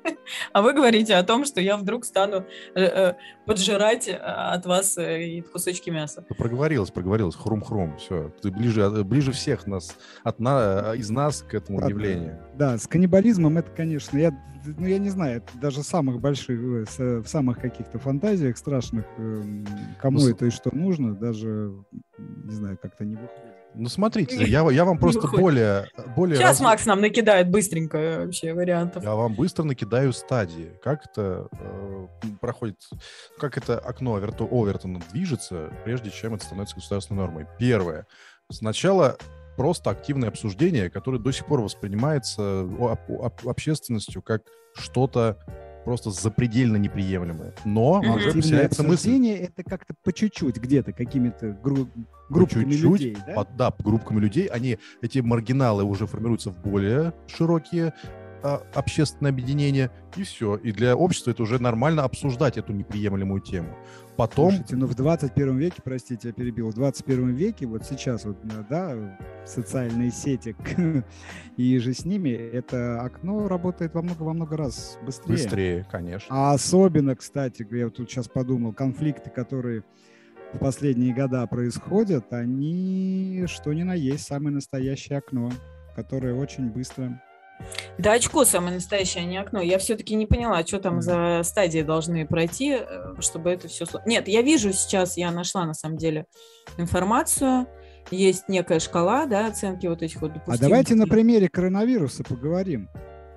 А 0.53 0.61
вы 0.61 0.75
говорите 0.75 1.15
о 1.15 1.23
том, 1.23 1.47
что 1.47 1.59
я 1.61 1.79
вдруг 1.79 2.05
стану 2.05 2.45
э, 2.75 2.83
э, 2.83 3.15
поджирать 3.47 4.09
э, 4.09 4.13
от 4.17 4.67
вас 4.67 4.99
и 4.99 5.41
кусочки 5.41 5.89
мяса. 5.89 6.23
Ты 6.29 6.35
проговорилась, 6.35 6.91
проговорилась. 6.91 7.35
Хрум-хрум. 7.35 7.97
Все. 7.97 8.31
Ты 8.43 8.51
ближе, 8.51 8.91
ближе 9.05 9.33
всех 9.33 9.67
нас, 9.67 9.97
от 10.25 10.39
на, 10.39 10.95
из 10.97 11.09
нас 11.09 11.41
к 11.41 11.55
этому 11.55 11.79
Ладно. 11.79 11.91
явлению. 11.91 12.39
Да, 12.57 12.77
с 12.77 12.87
каннибализмом 12.87 13.57
это, 13.57 13.71
конечно, 13.71 14.19
я, 14.19 14.33
ну, 14.77 14.87
я 14.87 14.99
не 14.99 15.11
знаю, 15.11 15.43
даже 15.61 15.83
самых 15.83 16.21
больших, 16.21 16.59
э, 16.61 16.85
с- 16.89 17.23
в 17.23 17.27
самых 17.29 17.61
каких-то 17.61 17.99
фантазиях 17.99 18.57
страшных, 18.59 19.05
эм, 19.19 19.67
кому 20.01 20.21
Ну, 20.21 20.29
это 20.29 20.47
и 20.47 20.51
что 20.51 20.75
нужно, 20.75 21.15
даже, 21.15 21.73
не 22.19 22.53
знаю, 22.55 22.79
как-то 22.81 23.05
не 23.05 23.15
выходит. 23.17 23.55
Ну, 23.75 23.89
смотрите, 23.89 24.37
я, 24.45 24.69
я 24.71 24.85
вам 24.85 24.99
просто 24.99 25.29
более... 25.29 25.87
более 26.17 26.37
Сейчас 26.37 26.59
раз- 26.59 26.61
Макс 26.61 26.87
нам 26.87 27.01
накидает 27.01 27.51
быстренько 27.51 27.99
э, 27.99 28.25
вообще 28.25 28.53
вариантов. 28.55 29.05
Я 29.05 29.15
вам 29.15 29.35
быстро 29.35 29.65
накидаю 29.65 30.13
стадии. 30.13 30.73
Как 30.83 31.05
это 31.07 31.49
э, 31.53 32.07
проходит, 32.41 32.77
как 33.39 33.57
это 33.59 33.79
окно 33.79 34.17
Оверто- 34.17 34.49
Овертона 34.51 35.01
движется, 35.13 35.71
прежде 35.85 36.11
чем 36.11 36.35
это 36.35 36.45
становится 36.45 36.77
государственной 36.77 37.19
нормой. 37.19 37.47
Первое. 37.59 38.07
Сначала 38.51 39.19
просто 39.59 39.91
активное 39.91 40.29
обсуждение, 40.29 40.89
которое 40.89 41.19
до 41.19 41.33
сих 41.33 41.45
пор 41.47 41.61
воспринимается 41.61 42.67
общественностью 43.45 44.23
как 44.23 44.43
что-то 44.75 45.37
просто 45.85 46.11
запредельно 46.11 46.77
неприемлемое. 46.77 47.53
Но 47.65 48.01
Мгм. 48.01 48.15
уже 48.17 48.33
поселяется 48.33 48.83
мысль. 48.83 48.95
обсуждение 48.95 49.37
это 49.39 49.65
как-то 49.65 49.95
по 50.05 50.13
чуть-чуть, 50.13 50.59
где-то, 50.59 50.93
какими-то 50.93 51.59
гру- 51.63 51.87
по 51.87 52.35
группками 52.35 52.71
чуть-чуть, 52.71 52.83
людей, 53.01 53.17
да? 53.27 53.33
под- 53.35 53.57
да, 53.57 53.75
группками 53.79 54.21
людей, 54.21 54.47
они, 54.47 54.79
эти 55.03 55.19
маргиналы 55.19 55.83
уже 55.83 56.07
формируются 56.07 56.51
в 56.51 56.59
более 56.63 57.13
широкие 57.27 57.95
а, 58.43 58.63
общественные 58.75 59.31
объединения, 59.31 59.91
и 60.17 60.23
все. 60.23 60.57
И 60.57 60.73
для 60.73 60.97
общества 60.97 61.31
это 61.31 61.43
уже 61.43 61.61
нормально 61.61 62.05
обсуждать 62.05 62.57
эту 62.57 62.73
неприемлемую 62.73 63.41
тему. 63.41 63.77
Потом, 64.17 64.51
Слушайте, 64.51 64.77
ну 64.77 64.87
в 64.87 64.95
21 64.95 65.57
веке, 65.59 65.81
простите, 65.85 66.29
я 66.29 66.35
перебил, 66.35 66.71
в 66.71 66.75
21 66.75 67.35
веке, 67.35 67.67
вот 67.67 67.85
сейчас 67.85 68.25
вот, 68.25 68.37
э, 68.45 68.65
да, 68.69 69.19
социальные 69.47 70.11
сети 70.11 70.57
и 71.57 71.79
же 71.79 71.93
с 71.95 72.05
ними, 72.05 72.31
это 72.31 73.01
окно 73.01 73.47
работает 73.47 73.95
во 73.95 74.03
много, 74.03 74.23
во 74.23 74.33
много 74.33 74.57
раз 74.57 74.99
быстрее. 75.05 75.33
быстрее, 75.33 75.87
конечно. 75.91 76.29
А 76.31 76.53
особенно, 76.53 77.15
кстати, 77.15 77.67
я 77.71 77.85
вот 77.85 77.97
тут 77.97 78.11
сейчас 78.11 78.29
подумал, 78.29 78.73
конфликты, 78.73 79.31
которые 79.31 79.85
в 80.53 80.59
последние 80.59 81.15
года 81.15 81.47
происходят, 81.47 82.33
они 82.33 83.45
что 83.47 83.73
ни 83.73 83.83
на 83.83 83.95
есть 83.95 84.25
самое 84.25 84.55
настоящее 84.55 85.19
окно, 85.19 85.51
которое 85.95 86.35
очень 86.35 86.71
быстро... 86.71 87.23
Да 87.99 88.13
очко 88.13 88.45
самое 88.45 88.75
настоящее, 88.75 89.25
а 89.25 89.27
не 89.27 89.37
окно. 89.37 89.61
Я 89.61 89.79
все-таки 89.79 90.15
не 90.15 90.27
поняла, 90.27 90.65
что 90.65 90.79
там 90.79 91.03
за 91.03 91.41
стадии 91.45 91.83
должны 91.83 92.27
пройти, 92.27 92.79
э, 92.81 93.15
чтобы 93.21 93.51
это 93.51 93.69
все... 93.69 93.85
Нет, 94.07 94.29
я 94.29 94.43
вижу 94.43 94.73
сейчас, 94.73 95.17
я 95.17 95.31
нашла 95.31 95.65
на 95.67 95.75
самом 95.75 95.97
деле 95.97 96.27
информацию. 96.77 97.67
Есть 98.11 98.49
некая 98.49 98.81
шкала, 98.81 99.27
да, 99.27 99.47
оценки 99.47 99.87
вот 99.87 100.03
этих 100.03 100.23
вот 100.23 100.31
А 100.31 100.35
допустимых. 100.35 100.61
давайте 100.61 100.95
на 100.95 101.07
примере 101.07 101.49
коронавируса 101.49 102.25
поговорим. 102.25 102.89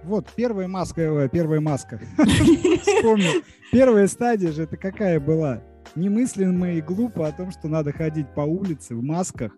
Вот 0.03 0.27
первая 0.35 0.67
маска, 0.67 1.01
э, 1.01 1.29
первая 1.29 1.59
маска. 1.59 1.99
Вспомнил. 2.17 3.43
Первая 3.71 4.07
стадия 4.07 4.51
же 4.51 4.63
это 4.63 4.77
какая 4.77 5.19
была? 5.19 5.61
Немыслимо 5.95 6.71
и 6.71 6.81
глупо 6.81 7.27
о 7.27 7.31
том, 7.31 7.51
что 7.51 7.67
надо 7.67 7.91
ходить 7.91 8.33
по 8.33 8.41
улице 8.41 8.95
в 8.95 9.03
масках, 9.03 9.51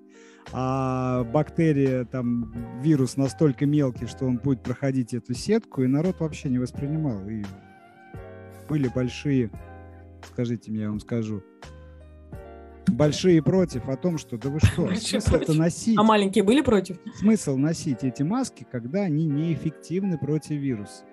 а 0.51 1.23
бактерия, 1.23 2.05
там, 2.05 2.53
вирус 2.81 3.17
настолько 3.17 3.65
мелкий, 3.65 4.05
что 4.07 4.25
он 4.25 4.37
будет 4.37 4.61
проходить 4.61 5.13
эту 5.13 5.33
сетку, 5.33 5.83
и 5.83 5.87
народ 5.87 6.19
вообще 6.19 6.49
не 6.49 6.59
воспринимал. 6.59 7.27
И 7.27 7.43
были 8.69 8.87
большие, 8.89 9.49
скажите 10.31 10.71
мне, 10.71 10.81
я 10.81 10.89
вам 10.89 10.99
скажу, 10.99 11.41
большие 12.87 13.41
против 13.41 13.87
о 13.89 13.95
том, 13.95 14.17
что 14.17 14.37
да 14.37 14.49
вы 14.49 14.59
что, 14.59 14.83
Большие 14.85 15.21
смысл 15.21 15.35
это 15.37 15.45
против. 15.45 15.59
носить? 15.59 15.97
А 15.97 16.03
маленькие 16.03 16.43
были 16.43 16.61
против? 16.61 16.97
смысл 17.15 17.57
носить 17.57 18.03
эти 18.03 18.23
маски, 18.23 18.65
когда 18.69 19.01
они 19.03 19.25
неэффективны 19.25 20.17
против 20.17 20.51
вируса? 20.57 21.03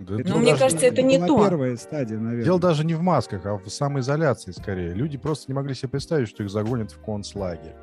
Да 0.00 0.14
Ну, 0.16 0.22
дело 0.24 0.38
мне 0.38 0.46
даже- 0.52 0.62
кажется, 0.64 0.86
это 0.86 1.02
не 1.02 1.18
была 1.18 1.26
то. 1.28 1.48
первая 1.48 1.76
стадия, 1.76 2.18
наверное. 2.18 2.44
Дело 2.44 2.58
даже 2.58 2.84
не 2.84 2.94
в 2.94 3.02
масках, 3.02 3.46
а 3.46 3.56
в 3.56 3.68
самоизоляции 3.68 4.50
скорее. 4.50 4.94
Люди 4.94 5.16
просто 5.16 5.44
не 5.52 5.54
могли 5.54 5.74
себе 5.74 5.90
представить, 5.90 6.28
что 6.28 6.42
их 6.42 6.50
загонят 6.50 6.90
в 6.90 6.98
концлагерь. 7.04 7.76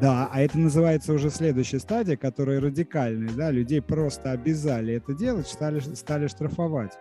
Да, 0.00 0.28
а 0.30 0.40
это 0.40 0.58
называется 0.58 1.12
уже 1.12 1.30
следующая 1.30 1.78
стадия, 1.78 2.16
которая 2.16 2.60
радикальная, 2.60 3.32
да, 3.32 3.50
людей 3.50 3.80
просто 3.80 4.32
обязали 4.32 4.94
это 4.94 5.14
делать, 5.14 5.46
стали, 5.46 5.80
стали 5.80 6.26
штрафовать 6.26 6.92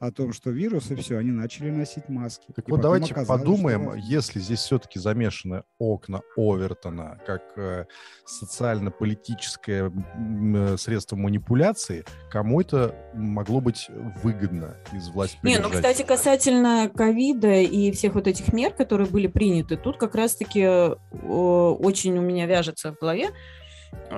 о 0.00 0.10
том, 0.10 0.32
что 0.32 0.48
вирус 0.50 0.90
и 0.90 0.94
все, 0.94 1.18
они 1.18 1.30
начали 1.30 1.70
носить 1.70 2.08
маски. 2.08 2.46
Так 2.56 2.66
И 2.66 2.70
вот, 2.70 2.80
давайте 2.80 3.14
подумаем, 3.14 3.82
что- 3.82 3.94
если 3.96 4.40
здесь 4.40 4.60
все-таки 4.60 4.98
замешаны 4.98 5.62
окна 5.78 6.22
Овертона 6.38 7.20
как 7.26 7.42
э, 7.56 7.84
социально-политическое 8.24 9.92
э, 9.92 10.76
средство 10.78 11.16
манипуляции, 11.16 12.04
кому 12.30 12.62
это 12.62 12.94
могло 13.12 13.60
быть 13.60 13.88
выгодно 14.22 14.74
из 14.94 15.10
власти 15.10 15.38
Не, 15.42 15.58
ну, 15.58 15.68
кстати, 15.68 16.02
касательно 16.02 16.88
ковида 16.88 17.60
и 17.60 17.92
всех 17.92 18.14
вот 18.14 18.26
этих 18.26 18.54
мер, 18.54 18.72
которые 18.72 19.06
были 19.06 19.26
приняты, 19.26 19.76
тут 19.76 19.98
как 19.98 20.14
раз-таки 20.14 20.60
э, 20.62 20.94
очень 21.22 22.16
у 22.16 22.22
меня 22.22 22.46
вяжется 22.46 22.94
в 22.94 22.98
голове, 22.98 23.28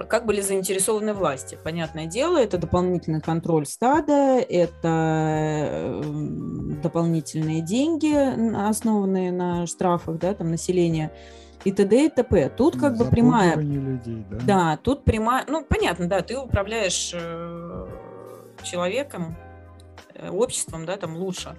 как 0.09 0.26
были 0.26 0.41
заинтересованы 0.41 1.12
власти. 1.14 1.59
Понятное 1.62 2.07
дело, 2.07 2.38
это 2.38 2.59
дополнительный 2.59 3.21
контроль 3.21 3.67
стада, 3.67 4.38
это 4.38 4.88
э, 4.88 6.02
дополнительные 6.83 7.61
деньги, 7.61 8.14
основанные 8.69 9.33
на 9.33 9.67
штрафах, 9.67 10.19
да, 10.19 10.35
там, 10.35 10.50
населения 10.50 11.12
и 11.64 11.73
т.д. 11.73 12.07
и 12.07 12.09
т.п. 12.09 12.50
Тут 12.57 12.79
как 12.79 12.97
бы 12.97 13.05
прямая 13.05 13.57
людей, 13.57 14.25
да. 14.31 14.38
да, 14.45 14.76
тут 14.83 15.05
прямая, 15.05 15.45
ну 15.47 15.64
понятно, 15.64 16.09
да, 16.09 16.23
ты 16.23 16.37
управляешь 16.38 17.12
э, 17.14 17.87
человеком, 18.62 19.37
э, 20.14 20.31
обществом, 20.31 20.87
да, 20.87 20.97
там 20.97 21.17
лучше 21.17 21.57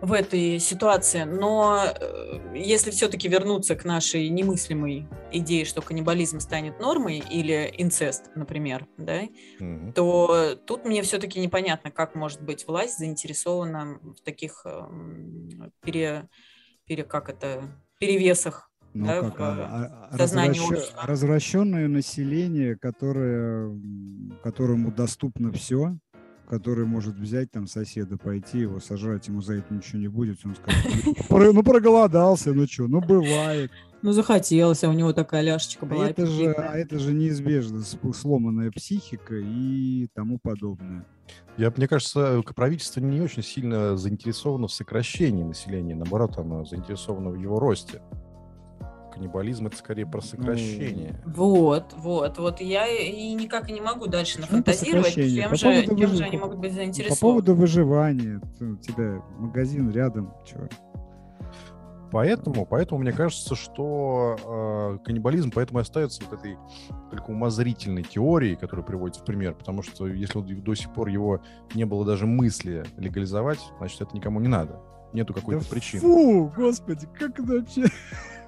в 0.00 0.12
этой 0.12 0.58
ситуации. 0.60 1.24
Но 1.24 1.82
э, 1.84 2.52
если 2.56 2.90
все-таки 2.90 3.28
вернуться 3.28 3.74
к 3.74 3.84
нашей 3.84 4.28
немыслимой 4.28 5.08
идее, 5.32 5.64
что 5.64 5.82
каннибализм 5.82 6.40
станет 6.40 6.78
нормой 6.80 7.18
или 7.30 7.72
инцест, 7.78 8.30
например, 8.34 8.86
да, 8.96 9.22
Мгм. 9.58 9.92
то 9.92 10.54
тут 10.66 10.84
мне 10.84 11.02
все-таки 11.02 11.40
непонятно, 11.40 11.90
как 11.90 12.14
может 12.14 12.40
быть 12.42 12.66
власть 12.68 12.98
заинтересована 12.98 13.98
в 14.02 14.20
таких 14.24 14.62
эм, 14.64 15.72
пере, 15.82 16.28
пере, 16.86 17.02
как 17.04 17.28
это, 17.28 17.62
перевесах. 17.98 18.70
Ну, 18.94 19.06
да, 19.06 19.20
как, 19.22 19.36
в, 19.38 19.40
а- 19.42 20.08
а- 20.10 20.16
сознании 20.16 20.58
развращё- 20.58 20.74
общества. 20.76 21.02
развращенное 21.06 21.88
население, 21.88 22.76
которое, 22.76 23.70
которому 24.42 24.90
доступно 24.90 25.52
все, 25.52 25.96
который 26.48 26.86
может 26.86 27.16
взять 27.16 27.50
там 27.50 27.66
соседа, 27.66 28.16
пойти 28.16 28.60
его 28.60 28.80
сожрать, 28.80 29.28
ему 29.28 29.42
за 29.42 29.54
это 29.54 29.72
ничего 29.72 29.98
не 29.98 30.08
будет, 30.08 30.38
он 30.44 30.56
скажет, 30.56 31.04
«Ну, 31.30 31.52
ну 31.52 31.62
проголодался, 31.62 32.52
ну 32.54 32.66
что, 32.66 32.88
ну 32.88 33.00
бывает. 33.00 33.70
Ну, 34.00 34.12
захотелось, 34.12 34.84
а 34.84 34.88
у 34.88 34.92
него 34.92 35.12
такая 35.12 35.42
ляшечка 35.42 35.84
А 35.84 35.88
была. 35.88 36.08
это 36.08 36.24
же, 36.26 36.52
а 36.52 36.76
это 36.76 36.98
же 36.98 37.12
неизбежно, 37.12 37.82
сломанная 38.12 38.70
психика 38.70 39.34
и 39.34 40.08
тому 40.14 40.38
подобное. 40.40 41.04
Я, 41.56 41.72
мне 41.76 41.88
кажется, 41.88 42.40
правительство 42.54 43.00
не 43.00 43.20
очень 43.20 43.42
сильно 43.42 43.96
заинтересовано 43.96 44.68
в 44.68 44.72
сокращении 44.72 45.42
населения, 45.42 45.96
наоборот, 45.96 46.38
оно 46.38 46.64
заинтересовано 46.64 47.30
в 47.30 47.36
его 47.36 47.58
росте. 47.58 48.00
Каннибализм 49.22 49.66
это 49.66 49.76
скорее 49.76 50.06
про 50.06 50.20
сокращение. 50.20 51.20
Вот, 51.26 51.92
вот, 51.96 52.38
вот 52.38 52.60
я 52.60 52.86
и 52.86 53.34
никак 53.34 53.68
и 53.68 53.72
не 53.72 53.80
могу 53.80 54.06
дальше 54.06 54.38
нафантазировать, 54.40 55.12
чем 55.14 55.50
По 55.50 55.56
же, 55.56 55.82
чем 55.86 55.96
выжи- 55.96 56.14
же 56.16 56.24
они 56.24 56.38
могут 56.38 56.58
быть 56.58 56.70
По 56.70 56.76
заинтересованы. 56.76 57.20
поводу 57.20 57.54
выживания, 57.56 58.40
у 58.60 58.76
тебя 58.76 59.20
магазин 59.38 59.90
рядом, 59.90 60.32
чё? 60.46 60.68
Поэтому, 62.12 62.64
поэтому 62.64 63.00
мне 63.00 63.12
кажется, 63.12 63.54
что 63.56 64.36
э, 65.00 65.04
каннибализм 65.04 65.50
поэтому 65.52 65.80
и 65.80 65.82
остается 65.82 66.22
вот 66.24 66.38
этой 66.38 66.56
только 67.10 67.30
умозрительной 67.30 68.04
теорией, 68.04 68.54
которая 68.54 68.86
приводится 68.86 69.20
в 69.22 69.26
пример, 69.26 69.54
потому 69.54 69.82
что 69.82 70.06
если 70.06 70.38
вот 70.38 70.46
до 70.62 70.74
сих 70.76 70.94
пор 70.94 71.08
его 71.08 71.40
не 71.74 71.84
было 71.84 72.06
даже 72.06 72.24
мысли 72.26 72.84
легализовать, 72.96 73.58
значит, 73.78 74.00
это 74.00 74.16
никому 74.16 74.38
не 74.40 74.48
надо. 74.48 74.80
Нету 75.12 75.34
какой-то 75.34 75.64
Да 75.64 75.70
причины. 75.70 76.00
Фу, 76.00 76.52
господи, 76.56 77.08
как 77.18 77.38
это 77.40 77.42
вообще? 77.52 77.84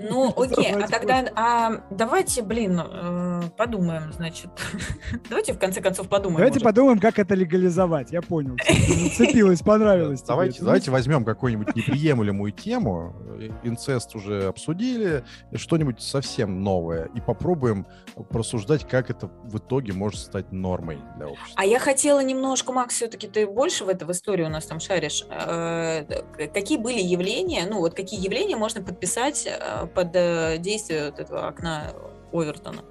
Ну, 0.00 0.32
окей, 0.36 0.72
а 0.72 0.88
тогда, 0.88 1.24
а, 1.34 1.82
давайте, 1.90 2.42
блин, 2.42 2.80
э, 2.82 3.42
подумаем, 3.56 4.12
значит. 4.12 4.48
давайте 5.28 5.52
в 5.52 5.58
конце 5.58 5.80
концов 5.80 6.08
подумаем. 6.08 6.38
Давайте 6.38 6.60
может. 6.60 6.64
подумаем, 6.64 6.98
как 6.98 7.18
это 7.18 7.34
легализовать. 7.34 8.10
Я 8.10 8.22
понял. 8.22 8.56
Зацепилось, 8.66 9.60
понравилось. 9.64 10.20
тебе 10.20 10.28
Давайте, 10.28 10.56
это. 10.56 10.64
давайте 10.64 10.90
возьмем 10.90 11.24
какую-нибудь 11.24 11.74
неприемлемую 11.74 12.52
тему, 12.52 13.14
э, 13.38 13.50
инцест 13.64 14.14
уже 14.14 14.44
обсудили, 14.46 15.24
что-нибудь 15.54 16.00
совсем 16.00 16.62
новое, 16.62 17.10
и 17.14 17.20
попробуем 17.20 17.86
просуждать, 18.30 18.88
как 18.88 19.10
это 19.10 19.30
в 19.44 19.58
итоге 19.58 19.92
может 19.92 20.20
стать 20.20 20.52
нормой 20.52 20.98
для 21.16 21.28
общества. 21.28 21.54
А 21.56 21.64
я 21.66 21.78
хотела 21.78 22.20
немножко, 22.20 22.72
Макс, 22.72 22.94
все-таки 22.94 23.28
ты 23.28 23.46
больше 23.46 23.84
в 23.84 23.88
это 23.88 24.06
в 24.06 24.12
историю 24.12 24.46
у 24.46 24.50
нас 24.50 24.66
там 24.66 24.80
шаришь. 24.80 25.24
Э, 25.30 26.04
Какие 26.52 26.78
были 26.78 27.00
явления, 27.00 27.66
ну 27.68 27.78
вот 27.80 27.94
какие 27.94 28.22
явления 28.22 28.56
можно 28.56 28.82
подписать 28.82 29.46
э, 29.46 29.86
под 29.94 30.14
э, 30.14 30.58
действие 30.58 31.06
вот 31.06 31.18
этого 31.20 31.48
окна 31.48 31.92
Овертона? 32.32 32.82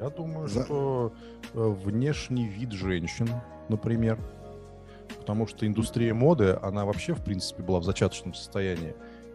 Я 0.00 0.10
думаю, 0.10 0.48
За- 0.48 0.64
что 0.64 1.12
э, 1.54 1.58
внешний 1.58 2.46
вид 2.46 2.72
женщин, 2.72 3.28
например, 3.68 4.18
потому 5.18 5.46
что 5.46 5.66
индустрия 5.66 6.12
моды, 6.14 6.58
она 6.62 6.84
вообще, 6.84 7.14
в 7.14 7.22
принципе, 7.24 7.62
была 7.62 7.80
в 7.80 7.84
зачаточном 7.84 8.34
состоянии. 8.34 8.94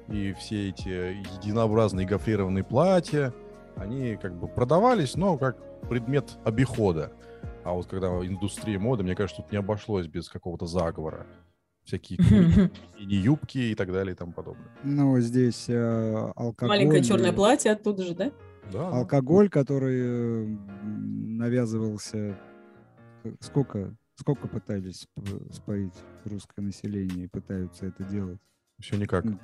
И 0.09 0.33
все 0.33 0.69
эти 0.69 0.87
единообразные 1.37 2.05
гофрированные 2.07 2.63
платья, 2.63 3.33
они 3.77 4.15
как 4.17 4.35
бы 4.35 4.47
продавались, 4.47 5.15
но 5.15 5.37
как 5.37 5.57
предмет 5.87 6.37
обихода. 6.43 7.11
А 7.63 7.73
вот 7.73 7.87
когда 7.87 8.07
индустрия 8.07 8.79
моды, 8.79 9.03
мне 9.03 9.15
кажется, 9.15 9.41
тут 9.41 9.51
не 9.51 9.57
обошлось 9.57 10.07
без 10.07 10.29
какого-то 10.29 10.65
заговора. 10.65 11.25
Всякие 11.89 12.19
мини-юбки 12.99 13.57
и 13.71 13.73
так 13.75 13.91
далее 13.91 14.13
и 14.13 14.15
тому 14.15 14.31
подобное. 14.31 14.67
Ну, 14.83 15.19
здесь 15.19 15.65
э, 15.69 16.31
алкоголь. 16.35 16.77
Маленькое 16.77 17.03
черное 17.03 17.31
э, 17.31 17.33
платье 17.35 17.71
оттуда 17.71 18.03
же, 18.03 18.13
да? 18.13 18.31
Да. 18.71 18.89
Алкоголь, 18.89 19.49
который 19.49 19.99
э, 19.99 20.57
навязывался... 20.83 22.37
э, 23.23 23.31
Сколько, 23.39 23.95
сколько 24.15 24.47
пытались 24.47 25.07
сп- 25.17 25.51
споить 25.53 25.93
русское 26.25 26.61
население 26.61 27.25
и 27.25 27.27
пытаются 27.27 27.87
это 27.87 28.03
делать? 28.03 28.39
Все 28.79 28.95
никак. 28.95 29.25
Ну, 29.25 29.39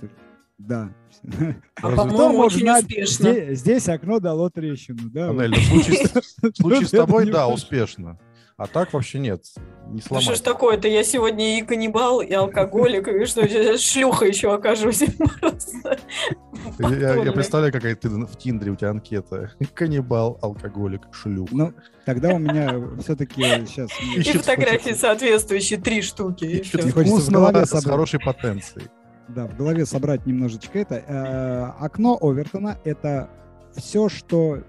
Да. 0.60 0.94
А 1.82 1.96
по-моему, 1.96 2.38
очень 2.40 2.60
знать, 2.60 2.84
успешно. 2.86 3.32
Здесь, 3.32 3.60
здесь 3.60 3.90
окно 3.90 4.20
дало 4.20 4.52
трещину, 4.52 5.10
да? 5.10 5.32
Анель, 5.32 5.50
ну, 5.50 5.58
в 5.58 5.64
случае 5.64 6.06
с- 6.08 6.38
в 6.44 6.56
случае 6.62 6.86
с 6.88 6.92
тобой, 6.92 7.26
не 7.26 7.32
да, 7.32 7.48
успешно. 7.48 8.20
А 8.58 8.68
так 8.68 8.94
вообще 8.94 9.20
нет. 9.20 9.44
Не 9.88 9.96
Ну 9.96 10.00
что 10.00 10.20
ж 10.20 10.24
сломать. 10.24 10.44
такое-то? 10.44 10.88
Я 10.88 11.04
сегодня 11.04 11.58
и 11.58 11.62
каннибал, 11.62 12.22
и 12.22 12.32
алкоголик, 12.32 13.08
и 13.10 13.26
что, 13.26 13.46
сейчас 13.48 13.82
шлюха 13.82 14.26
еще 14.26 14.54
окажусь. 14.54 15.02
Я, 16.80 17.32
представляю, 17.34 17.74
какая 17.74 17.96
ты 17.96 18.08
в 18.10 18.38
Тиндере, 18.38 18.72
у 18.72 18.76
тебя 18.76 18.92
анкета. 18.92 19.52
Каннибал, 19.74 20.40
алкоголик, 20.42 21.02
шлюх. 21.12 21.52
Ну, 21.52 21.74
тогда 22.06 22.30
у 22.30 22.40
меня 22.40 22.82
все-таки 23.04 23.42
сейчас... 23.68 23.90
И 24.16 24.24
фотографии 24.24 24.92
соответствующие, 24.94 25.80
три 25.80 26.02
штуки. 26.02 26.46
и 26.46 26.60
Ищет 26.60 26.86
вкусного 26.86 27.52
голове 27.52 27.66
с 27.66 27.84
хорошей 27.84 28.20
потенцией. 28.22 28.88
Да, 29.28 29.48
в 29.48 29.58
голове 29.58 29.86
собрать 29.86 30.26
немножечко 30.26 30.80
это. 30.80 30.96
Э, 30.96 31.84
Окно 31.84 32.18
Овертона— 32.22 32.78
это 32.86 33.30
все, 33.76 34.08
что 34.08 34.64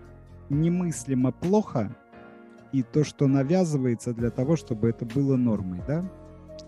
немыслимо 0.48 1.30
плохо, 1.32 1.94
и 2.76 2.82
то, 2.82 3.04
что 3.04 3.26
навязывается 3.26 4.12
для 4.12 4.30
того, 4.30 4.56
чтобы 4.56 4.90
это 4.90 5.06
было 5.06 5.36
нормой, 5.36 5.80
да? 5.88 6.04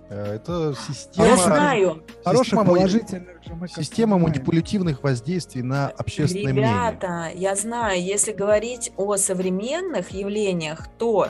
Э, 0.08 0.36
Это 0.36 0.74
система, 0.74 1.28
Я 1.28 1.36
знаю. 1.36 2.02
Хороших, 2.24 2.64
положительных 2.64 3.44
же 3.44 3.54
мы 3.54 3.68
система 3.68 4.14
понимаем. 4.14 4.22
манипулятивных 4.22 5.02
воздействий 5.02 5.62
на 5.62 5.88
общественное 5.88 6.52
мнение. 6.52 6.70
Ребята, 6.70 7.30
я 7.34 7.54
знаю, 7.56 8.02
если 8.02 8.32
говорить 8.32 8.90
о 8.96 9.16
современных 9.16 10.10
явлениях, 10.10 10.88
то 10.98 11.28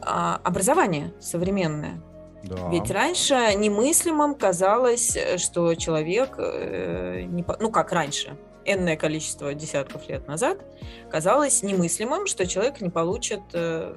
а, 0.00 0.40
образование 0.44 1.12
современное. 1.18 2.00
Да. 2.44 2.68
Ведь 2.70 2.90
раньше 2.92 3.34
немыслимым 3.56 4.36
казалось, 4.36 5.16
э, 5.16 5.38
что 5.38 5.74
человек, 5.74 6.34
э, 6.38 7.22
не 7.22 7.44
ну 7.58 7.70
как 7.70 7.90
раньше, 7.90 8.36
энное 8.64 8.96
количество 8.96 9.54
десятков 9.54 10.08
лет 10.08 10.26
назад, 10.28 10.64
казалось 11.10 11.62
немыслимым, 11.62 12.26
что 12.26 12.46
человек 12.46 12.80
не 12.80 12.90
получит 12.90 13.40
э, 13.52 13.94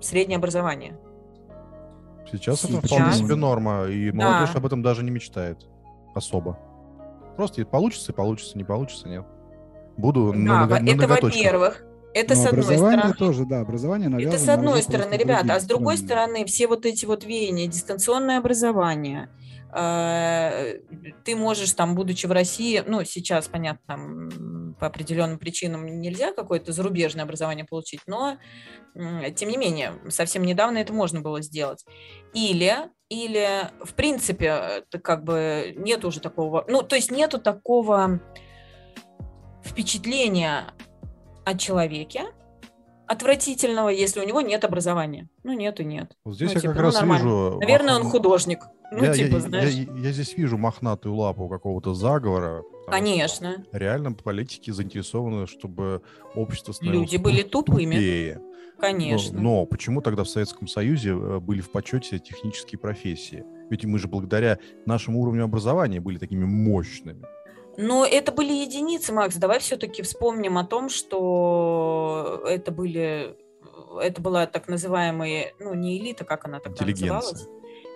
среднее 0.00 0.36
образование. 0.36 0.96
Сейчас, 2.30 2.64
это 2.64 2.74
Сейчас. 2.74 2.84
вполне 2.90 3.12
себе 3.12 3.34
норма, 3.34 3.84
и 3.86 4.10
Да. 4.10 4.16
молодежь 4.30 4.56
об 4.56 4.66
этом 4.66 4.82
даже 4.82 5.02
не 5.04 5.10
мечтает 5.10 5.66
особо. 6.14 6.58
Просто 7.36 7.60
и 7.60 7.64
получится, 7.64 8.12
и 8.12 8.14
получится, 8.14 8.56
не 8.56 8.64
получится, 8.64 9.08
нет. 9.08 9.24
Буду 9.96 10.32
Да, 10.32 10.66
на 10.66 10.74
это 10.76 10.96
ноготочках. 10.96 11.34
во-первых. 11.42 11.84
Это 12.14 12.36
Но 12.36 12.42
с 12.42 12.46
одной 12.46 12.62
стороны. 12.64 13.14
тоже, 13.14 13.44
да, 13.44 13.60
образование 13.60 14.06
Это 14.08 14.16
навязано 14.16 14.38
с 14.38 14.46
на 14.46 14.54
одной 14.54 14.82
стороны, 14.82 15.14
ребята, 15.14 15.54
а 15.54 15.60
с 15.60 15.64
другой 15.64 15.98
стороны, 15.98 16.44
все 16.44 16.68
вот 16.68 16.86
эти 16.86 17.04
вот 17.06 17.24
веяния, 17.24 17.66
дистанционное 17.66 18.38
образование, 18.38 19.28
ты 19.74 21.36
можешь 21.36 21.72
там, 21.72 21.96
будучи 21.96 22.26
в 22.26 22.32
России, 22.32 22.84
ну, 22.86 23.02
сейчас, 23.04 23.48
понятно, 23.48 24.28
по 24.78 24.86
определенным 24.86 25.38
причинам 25.38 26.00
нельзя 26.00 26.32
какое-то 26.32 26.72
зарубежное 26.72 27.24
образование 27.24 27.64
получить, 27.64 28.02
но, 28.06 28.38
тем 28.94 29.48
не 29.48 29.56
менее, 29.56 29.94
совсем 30.10 30.44
недавно 30.44 30.78
это 30.78 30.92
можно 30.92 31.20
было 31.22 31.42
сделать. 31.42 31.84
Или, 32.34 32.88
или, 33.08 33.68
в 33.84 33.94
принципе, 33.94 34.46
это 34.46 35.00
как 35.00 35.24
бы 35.24 35.74
нет 35.76 36.04
уже 36.04 36.20
такого, 36.20 36.64
ну, 36.68 36.82
то 36.82 36.94
есть 36.94 37.10
нету 37.10 37.40
такого 37.40 38.20
впечатления 39.64 40.72
о 41.44 41.58
человеке, 41.58 42.26
отвратительного, 43.06 43.88
если 43.88 44.20
у 44.20 44.26
него 44.26 44.40
нет 44.40 44.64
образования. 44.64 45.28
Ну, 45.42 45.52
нет 45.52 45.80
и 45.80 45.84
нет. 45.84 46.16
Вот 46.24 46.34
здесь 46.36 46.50
Ну, 46.50 46.54
я 46.54 46.60
типа, 46.60 46.72
как 46.72 46.76
ну, 46.82 46.86
раз 46.86 46.94
нормально. 46.94 47.24
вижу... 47.24 47.58
Наверное, 47.60 47.94
он 47.96 48.02
художник. 48.04 48.60
Ну, 48.92 49.04
я, 49.04 49.12
типа, 49.14 49.34
я- 49.36 49.40
знаешь. 49.40 49.70
я- 49.70 49.92
я 49.96 50.12
здесь 50.12 50.36
вижу 50.36 50.56
мохнатую 50.58 51.14
лапу 51.14 51.48
какого-то 51.48 51.94
заговора. 51.94 52.62
Конечно. 52.86 53.64
Реально 53.72 54.12
политики 54.12 54.70
заинтересованы, 54.70 55.46
чтобы 55.46 56.02
общество 56.34 56.72
становилось 56.72 57.10
Люди 57.10 57.22
были 57.22 57.42
туп- 57.42 57.66
тупыми. 57.66 57.94
тупее. 57.94 58.40
Конечно. 58.78 59.36
Но, 59.40 59.60
но 59.60 59.66
почему 59.66 60.00
тогда 60.02 60.24
в 60.24 60.28
Советском 60.28 60.66
Союзе 60.68 61.10
э, 61.10 61.38
были 61.40 61.60
в 61.60 61.70
почете 61.70 62.18
технические 62.18 62.78
профессии? 62.78 63.44
Ведь 63.70 63.84
мы 63.84 63.98
же 63.98 64.08
благодаря 64.08 64.58
нашему 64.84 65.20
уровню 65.22 65.44
образования 65.44 66.00
были 66.00 66.18
такими 66.18 66.44
мощными. 66.44 67.24
Но 67.76 68.04
это 68.06 68.32
были 68.32 68.52
единицы, 68.52 69.12
Макс. 69.12 69.36
Давай 69.36 69.58
все-таки 69.58 70.02
вспомним 70.02 70.58
о 70.58 70.64
том, 70.64 70.88
что 70.88 72.42
это 72.46 72.70
были, 72.70 73.36
это 74.00 74.20
была 74.22 74.46
так 74.46 74.68
называемая, 74.68 75.52
ну 75.58 75.74
не 75.74 75.98
элита, 75.98 76.24
как 76.24 76.44
она 76.46 76.60
тогда 76.60 76.84
Интеллигенция. 76.84 77.14
называлась? 77.14 77.48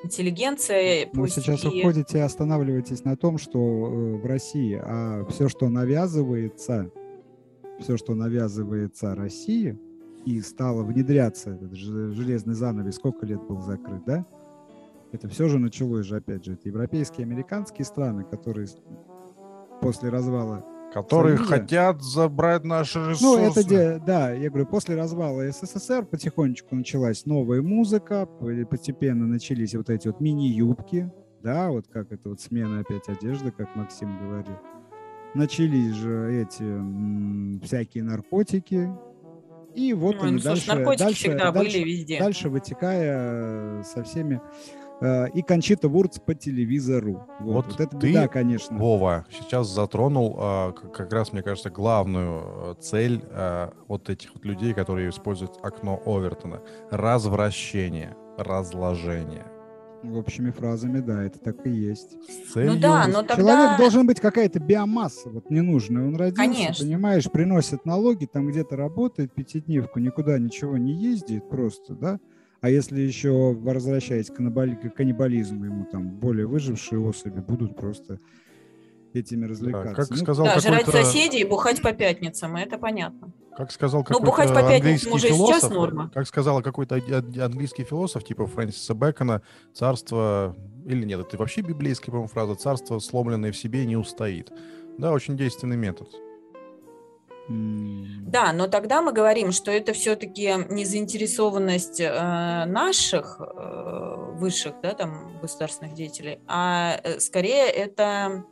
Интеллигенция. 0.04 1.06
Вы 1.12 1.22
пусть 1.22 1.34
сейчас 1.34 1.64
и- 1.64 1.68
уходите 1.80 2.18
и 2.18 2.20
останавливаетесь 2.20 3.04
на 3.04 3.16
том, 3.16 3.38
что 3.38 3.58
э, 3.58 4.16
в 4.16 4.26
России 4.26 4.80
а 4.82 5.24
все, 5.28 5.48
что 5.48 5.68
навязывается, 5.68 6.90
все, 7.80 7.96
что 7.96 8.14
навязывается 8.14 9.14
России, 9.14 9.78
и 10.24 10.40
стало 10.40 10.82
внедряться, 10.82 11.50
этот 11.50 11.74
же- 11.74 12.12
железный 12.12 12.54
занавес, 12.54 12.96
сколько 12.96 13.24
лет 13.26 13.42
был 13.42 13.60
закрыт, 13.60 14.04
да? 14.04 14.26
Это 15.10 15.26
все 15.28 15.48
же 15.48 15.58
началось 15.58 16.04
же, 16.04 16.16
опять 16.16 16.44
же, 16.44 16.52
это 16.52 16.68
европейские, 16.68 17.24
американские 17.24 17.84
страны, 17.86 18.24
которые 18.24 18.66
после 19.80 20.10
развала 20.10 20.64
Которые 20.92 21.36
Союза? 21.36 21.54
хотят 21.54 22.02
забрать 22.02 22.64
наши 22.64 22.98
ресурсы. 22.98 23.24
Ну, 23.24 23.38
это, 23.50 23.62
де- 23.64 24.02
да, 24.04 24.30
я 24.32 24.48
говорю, 24.48 24.66
после 24.66 24.96
развала 24.96 25.42
СССР 25.50 26.06
потихонечку 26.06 26.74
началась 26.74 27.26
новая 27.26 27.60
музыка, 27.62 28.26
постепенно 28.70 29.26
начались 29.26 29.74
вот 29.74 29.90
эти 29.90 30.06
вот 30.08 30.20
мини-юбки, 30.20 31.10
да, 31.42 31.70
вот 31.70 31.86
как 31.88 32.10
это 32.12 32.30
вот 32.30 32.40
смена 32.40 32.80
опять 32.80 33.08
одежды, 33.08 33.50
как 33.50 33.74
Максим 33.76 34.18
говорил. 34.18 34.56
Начались 35.34 35.94
же 35.94 36.32
эти 36.42 36.62
м, 36.62 37.60
всякие 37.62 38.02
наркотики, 38.02 38.90
и 39.74 39.92
вот 39.92 40.16
Ой, 40.16 40.22
они 40.22 40.32
ну, 40.32 40.38
слушай, 40.38 40.54
дальше, 40.66 40.74
наркотики 40.74 41.02
дальше, 41.04 41.18
всегда 41.20 41.52
дальше, 41.52 41.78
были 41.78 41.84
везде. 41.90 42.18
дальше 42.18 42.48
вытекая 42.48 43.82
со 43.84 44.02
всеми 44.02 44.40
и 45.00 45.42
Кончита 45.42 45.88
Вурц 45.88 46.18
по 46.18 46.34
телевизору. 46.34 47.26
Вот, 47.40 47.54
Вот 47.54 47.66
вот 47.72 47.80
это 47.80 47.96
ты, 47.96 48.08
беда, 48.10 48.28
конечно. 48.28 48.76
Вова, 48.76 49.26
сейчас 49.30 49.68
затронул 49.68 50.34
к- 50.34 50.90
как 50.92 51.12
раз, 51.12 51.32
мне 51.32 51.42
кажется, 51.42 51.70
главную 51.70 52.42
э, 52.42 52.74
цель 52.80 53.22
вот 53.86 54.08
этих 54.10 54.34
вот 54.34 54.44
людей, 54.44 54.74
которые 54.74 55.10
используют 55.10 55.52
окно 55.62 56.02
Овертона. 56.04 56.60
Развращение, 56.90 58.16
разложение. 58.36 59.44
Общими 60.14 60.50
фразами, 60.50 61.00
да, 61.00 61.24
это 61.24 61.40
так 61.40 61.66
и 61.66 61.70
есть. 61.70 62.16
Целью... 62.52 62.74
Ну 62.74 62.80
да, 62.80 63.06
но 63.06 63.12
Человек 63.24 63.28
тогда... 63.36 63.76
должен 63.78 64.06
быть 64.06 64.20
какая-то 64.20 64.60
биомасса, 64.60 65.28
вот 65.28 65.50
ненужная. 65.50 66.06
Он 66.06 66.14
родился, 66.14 66.40
Конечно. 66.40 66.84
понимаешь, 66.86 67.28
приносит 67.28 67.84
налоги, 67.84 68.26
там 68.26 68.46
где-то 68.46 68.76
работает 68.76 69.34
пятидневку, 69.34 69.98
никуда 69.98 70.38
ничего 70.38 70.76
не 70.76 70.92
ездит 70.92 71.48
просто, 71.48 71.94
да? 71.94 72.20
А 72.60 72.70
если 72.70 73.00
еще 73.00 73.54
возвращаясь 73.54 74.28
к 74.30 74.34
каннибали- 74.36 74.74
к 74.74 74.94
каннибализму, 74.94 75.64
ему 75.64 75.84
там 75.84 76.08
более 76.08 76.46
выжившие 76.46 77.00
особи 77.00 77.40
будут 77.40 77.76
просто 77.76 78.18
этими 79.14 79.46
развлекаться. 79.46 79.94
как 79.94 80.10
Ну, 80.10 80.16
сказал 80.16 80.46
Да, 80.46 80.60
жрать 80.60 80.84
какой-то- 80.84 81.04
соседей 81.04 81.40
и 81.40 81.44
бухать 81.44 81.80
по 81.80 81.92
пятницам, 81.92 82.56
это 82.56 82.78
понятно. 82.78 83.32
Как 83.56 83.70
сказал 83.72 84.00
Ну, 84.00 84.04
какой-то 84.04 84.26
бухать 84.26 84.48
по 84.48 84.54
пятницам 84.60 84.76
английский 84.76 85.10
уже 85.10 85.28
и 85.28 85.30
сейчас 85.30 85.36
философ, 85.60 85.70
норма. 85.72 86.10
как 86.14 86.26
сказал 86.26 86.62
какой-то 86.62 86.96
ан- 86.96 87.40
английский 87.40 87.84
философ, 87.84 88.22
типа 88.24 88.46
Фрэнсиса 88.46 88.94
Бэкона, 88.94 89.42
царство, 89.72 90.54
или 90.84 91.04
нет, 91.04 91.20
это 91.20 91.36
вообще 91.38 91.62
библейская, 91.62 92.10
по-моему, 92.12 92.28
фраза, 92.28 92.54
царство, 92.54 92.98
сломленное 92.98 93.50
в 93.52 93.56
себе, 93.56 93.84
не 93.86 93.96
устоит. 93.96 94.52
Да, 94.98 95.12
очень 95.12 95.36
действенный 95.36 95.76
метод. 95.76 96.08
Да, 97.48 98.52
но 98.52 98.66
тогда 98.68 99.00
мы 99.00 99.12
говорим, 99.12 99.52
что 99.52 99.70
это 99.70 99.92
все-таки 99.94 100.52
не 100.68 100.84
заинтересованность 100.84 101.98
э, 102.00 102.64
наших 102.66 103.40
э, 103.40 104.14
высших, 104.34 104.74
да, 104.82 104.92
там, 104.92 105.38
государственных 105.40 105.94
деятелей, 105.94 106.40
а 106.46 107.00
э, 107.02 107.18
скорее 107.20 107.66
это 107.70 108.44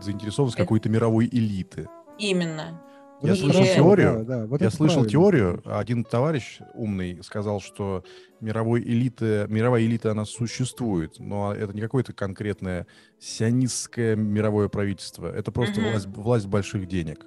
Заинтересованность 0.00 0.56
Это- 0.56 0.64
какой-то 0.64 0.88
мировой 0.88 1.26
элиты. 1.26 1.88
именно. 2.18 2.80
Я 3.22 3.34
слышал 3.34 3.64
теорию, 3.64 4.24
да, 4.26 4.40
да, 4.40 4.46
вот 4.46 4.60
Я 4.60 4.70
слышал 4.70 5.02
правильно. 5.02 5.10
теорию, 5.10 5.62
один 5.64 6.04
товарищ 6.04 6.58
умный 6.74 7.18
сказал, 7.22 7.60
что 7.60 8.04
мировой 8.40 8.82
элиты, 8.82 9.46
мировая 9.48 9.82
элита, 9.82 10.10
она 10.10 10.24
существует, 10.26 11.18
но 11.18 11.54
это 11.54 11.72
не 11.72 11.80
какое-то 11.80 12.12
конкретное 12.12 12.86
сионистское 13.18 14.16
мировое 14.16 14.68
правительство, 14.68 15.26
это 15.34 15.50
просто 15.50 15.80
Мгм. 15.80 15.90
власть, 15.90 16.06
власть 16.08 16.46
больших 16.46 16.86
денег. 16.88 17.26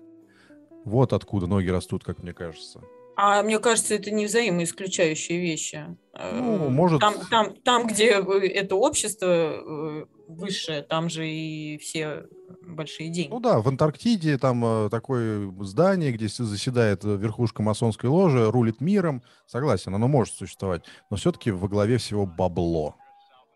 Вот 0.86 1.12
откуда 1.14 1.48
ноги 1.48 1.70
растут, 1.70 2.04
как 2.04 2.22
мне 2.24 2.34
кажется. 2.34 2.82
А 3.16 3.44
мне 3.44 3.60
кажется, 3.60 3.96
это 3.96 4.12
не 4.12 4.28
взаимоисключающие 4.28 5.40
вещи. 5.42 5.86
Э, 6.14 6.40
Ну, 6.40 6.70
может- 6.70 7.02
Там, 7.02 7.16
там, 7.30 7.56
там, 7.64 7.88
где 7.88 8.12
э, 8.12 8.48
это 8.48 8.76
общество 8.76 10.08
высшее, 10.30 10.82
там 10.84 11.10
же 11.10 11.28
и 11.28 11.78
все 11.80 12.26
большие 12.62 13.10
деньги. 13.10 13.30
Ну 13.32 13.40
да, 13.40 13.60
в 13.60 13.68
Антарктиде 13.68 14.38
там 14.38 14.64
э, 14.64 14.90
такое 14.90 15.52
здание, 15.62 16.12
где 16.12 16.28
заседает 16.28 17.04
э, 17.04 17.16
верхушка 17.18 17.62
масонской 17.64 18.10
ложи, 18.10 18.50
рулит 18.50 18.80
миром. 18.80 19.24
Согласен, 19.48 19.94
оно 19.96 20.08
может 20.08 20.36
существовать, 20.36 20.84
но 21.10 21.18
все-таки 21.18 21.52
во 21.52 21.68
главе 21.68 21.98
всего 21.98 22.26
бабло. 22.26 22.96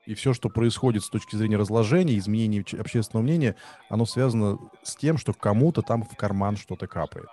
И 0.05 0.15
все, 0.15 0.33
что 0.33 0.49
происходит 0.49 1.03
с 1.03 1.09
точки 1.09 1.35
зрения 1.35 1.55
разложения, 1.55 2.17
изменения 2.17 2.63
ч- 2.63 2.75
общественного 2.77 3.23
мнения, 3.23 3.55
оно 3.89 4.05
связано 4.05 4.57
с 4.83 4.95
тем, 4.95 5.17
что 5.17 5.33
кому-то 5.33 5.81
там 5.81 6.03
в 6.03 6.15
карман 6.17 6.57
что-то 6.57 6.87
капает. 6.87 7.27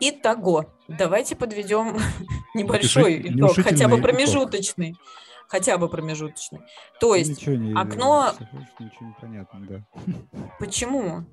Итого, 0.00 0.66
давайте 0.88 1.36
подведем 1.36 1.96
небольшой 2.54 3.20
итог, 3.22 3.54
хотя 3.64 3.86
бы 3.88 4.00
итог. 4.00 4.56
Хотя 5.50 5.78
бы 5.78 5.88
промежуточный. 5.88 6.60
То 7.00 7.16
есть, 7.16 7.30
Ничего 7.30 7.56
не- 7.56 7.74
окно- 7.74 8.32
Ничего 8.78 9.06
не 9.08 9.14
понятно, 9.20 9.60
да. 9.68 9.84
почему? 10.60 11.24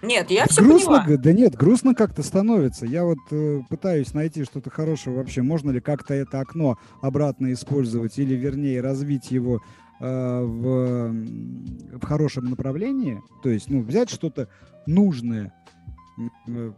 Нет, 0.00 0.30
я 0.30 0.44
Да 0.44 0.48
все 0.50 0.62
грустно, 0.62 1.02
поняла. 1.04 1.18
да 1.22 1.32
нет, 1.34 1.54
грустно 1.56 1.94
как-то 1.94 2.22
становится. 2.22 2.86
Я 2.86 3.04
вот 3.04 3.18
э, 3.32 3.60
пытаюсь 3.68 4.14
найти 4.14 4.44
что-то 4.44 4.70
хорошее 4.70 5.14
вообще. 5.14 5.42
Можно 5.42 5.72
ли 5.72 5.80
как-то 5.80 6.14
это 6.14 6.40
окно 6.40 6.78
обратно 7.02 7.52
использовать 7.52 8.18
или, 8.18 8.34
вернее, 8.34 8.80
развить 8.80 9.30
его 9.30 9.60
э, 10.00 10.40
в, 10.42 11.12
в 11.98 12.06
хорошем 12.06 12.48
направлении? 12.48 13.20
То 13.42 13.50
есть, 13.50 13.68
ну, 13.68 13.82
взять 13.82 14.08
что-то 14.08 14.48
нужное, 14.86 15.52
э, 16.48 16.72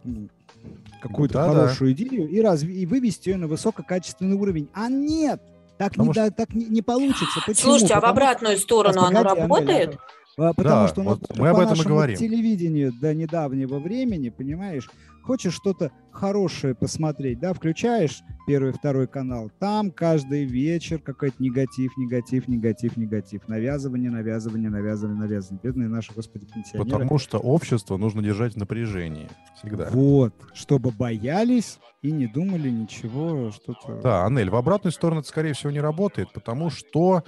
какую-то 1.01 1.35
Да-да. 1.35 1.53
хорошую 1.53 1.93
идею 1.93 2.29
и, 2.29 2.41
разви- 2.41 2.73
и 2.73 2.87
вывести 2.87 3.29
ее 3.29 3.37
на 3.37 3.47
высококачественный 3.47 4.35
уровень. 4.35 4.69
А 4.75 4.89
нет! 4.89 5.41
Так, 5.83 5.97
не, 5.97 6.07
Потому 6.07 6.13
да, 6.15 6.31
так 6.31 6.55
не, 6.55 6.67
не 6.67 6.83
получится. 6.83 7.41
Почему? 7.45 7.71
Слушайте, 7.73 7.95
а 7.95 7.99
в 7.99 8.01
Потому 8.03 8.15
что- 8.17 8.23
обратную 8.25 8.59
сторону 8.59 8.95
Сейчас, 8.95 9.09
оно 9.11 9.23
погоди, 9.25 9.41
работает? 9.41 9.99
а, 10.39 10.53
Потому 10.53 10.77
Да, 10.83 10.89
что 10.89 11.01
у 11.01 11.05
нас 11.05 11.19
вот 11.19 11.37
мы 11.37 11.49
об 11.49 11.57
по 11.57 11.61
этом 11.63 11.81
и 11.81 11.85
говорим. 11.85 12.17
телевидению 12.17 12.93
до 13.01 13.15
недавнего 13.15 13.79
времени, 13.81 14.29
понимаешь, 14.29 14.89
хочешь 15.25 15.55
что-то 15.55 15.91
хорошее 16.13 16.75
посмотреть, 16.75 17.41
да, 17.41 17.53
включаешь 17.53 18.23
первый, 18.47 18.73
второй 18.73 19.07
канал, 19.07 19.51
там 19.59 19.91
каждый 19.91 20.45
вечер 20.45 20.99
какой-то 20.99 21.43
негатив, 21.43 21.97
негатив, 21.97 22.49
негатив, 22.49 22.97
негатив, 22.97 23.49
навязывание, 23.49 24.11
навязывание, 24.11 24.71
навязывание, 24.71 25.19
навязывание. 25.19 25.61
Бедные 25.63 25.89
наши, 25.89 26.13
господи, 26.13 26.47
пенсионеры. 26.47 26.91
Потому 26.91 27.19
что 27.19 27.39
общество 27.39 27.97
нужно 27.97 28.23
держать 28.23 28.55
в 28.55 28.57
напряжении. 28.57 29.29
Всегда. 29.57 29.89
Вот, 29.91 30.35
чтобы 30.55 30.91
боялись 30.91 31.79
и 32.03 32.11
не 32.11 32.27
думали 32.27 32.69
ничего, 32.69 33.53
что-то... 33.53 34.01
Да, 34.03 34.27
Анель, 34.27 34.51
в 34.51 34.57
обратную 34.57 34.93
сторону 34.93 35.21
это, 35.21 35.29
скорее 35.29 35.53
всего, 35.53 35.71
не 35.71 35.81
работает, 35.81 36.33
потому 36.33 36.71
что 36.71 37.23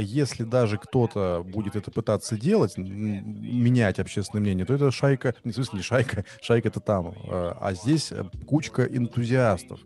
если 0.00 0.42
даже 0.42 0.78
кто-то 0.78 1.44
будет 1.46 1.76
это 1.76 1.90
пытаться 1.90 2.36
делать, 2.36 2.76
менять 2.76 3.98
общественное 3.98 4.42
мнение, 4.42 4.66
то 4.66 4.74
это 4.74 4.90
шайка, 4.90 5.34
не 5.44 5.52
в 5.52 5.54
смысле 5.54 5.78
не 5.78 5.82
шайка, 5.82 6.24
шайка 6.40 6.68
это 6.68 6.80
там, 6.80 7.14
а 7.28 7.56
а 7.60 7.72
здесь 7.74 8.10
э, 8.12 8.24
кучка 8.46 8.84
энтузиастов, 8.84 9.80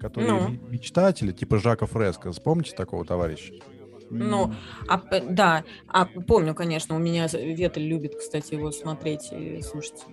которые 0.00 0.32
Ну. 0.32 0.48
ме- 0.48 0.58
мечтатели, 0.70 1.32
типа 1.32 1.58
Жака 1.58 1.86
Фреско. 1.86 2.32
Вспомните 2.32 2.74
такого 2.76 3.04
товарища? 3.04 3.52
Ну, 4.10 4.52
А, 4.86 4.98
п- 4.98 5.24
да, 5.28 5.64
а 5.88 6.04
помню, 6.06 6.54
конечно, 6.54 6.94
у 6.94 6.98
меня 6.98 7.26
Ветель 7.32 7.86
любит, 7.86 8.14
кстати, 8.16 8.54
его 8.54 8.70
смотреть 8.70 9.32
и 9.32 9.62
слушать. 9.62 10.04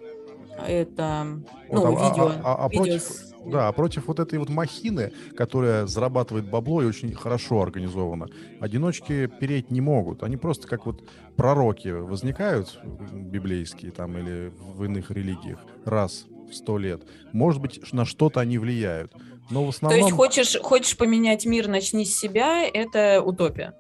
Это, 0.68 1.42
Вот, 1.70 1.84
ну, 1.84 1.98
а- 1.98 2.06
а- 2.06 2.10
видео. 2.10 2.32
а- 2.44 2.66
а 2.66 2.70
видео 2.70 2.84
против- 2.84 3.02
с- 3.04 3.32
Да, 3.52 3.68
а 3.70 3.72
против 3.72 4.08
вот 4.08 4.20
этой 4.20 4.38
вот 4.38 4.50
махины, 4.50 5.12
которая 5.36 5.88
зарабатывает 5.88 6.48
бабло 6.48 6.84
и 6.84 6.86
очень 6.86 7.12
хорошо 7.14 7.62
организована, 7.64 8.28
одиночки 8.60 9.26
переть 9.26 9.72
не 9.72 9.82
могут. 9.82 10.22
Они 10.22 10.38
просто 10.38 10.68
как 10.68 10.86
вот 10.86 11.04
пророки 11.36 11.88
возникают 11.88 12.80
библейские 13.12 13.92
там 13.92 14.16
или 14.18 14.54
в 14.76 14.84
иных 14.84 15.10
религиях 15.10 15.60
раз 15.86 16.26
в 16.52 16.54
сто 16.56 16.78
лет. 16.78 17.02
Может 17.32 17.62
быть, 17.62 17.94
на 17.94 18.06
что-то 18.06 18.42
они 18.42 18.58
влияют. 18.60 19.12
Но 19.50 19.64
в 19.64 19.66
То 19.66 19.70
основном... 19.88 20.00
есть 20.02 20.12
хочешь, 20.16 20.58
хочешь 20.62 20.96
поменять 20.96 21.46
мир, 21.46 21.68
начни 21.68 22.06
с 22.06 22.18
себя, 22.18 22.64
это 22.64 23.22
утопия. 23.22 23.74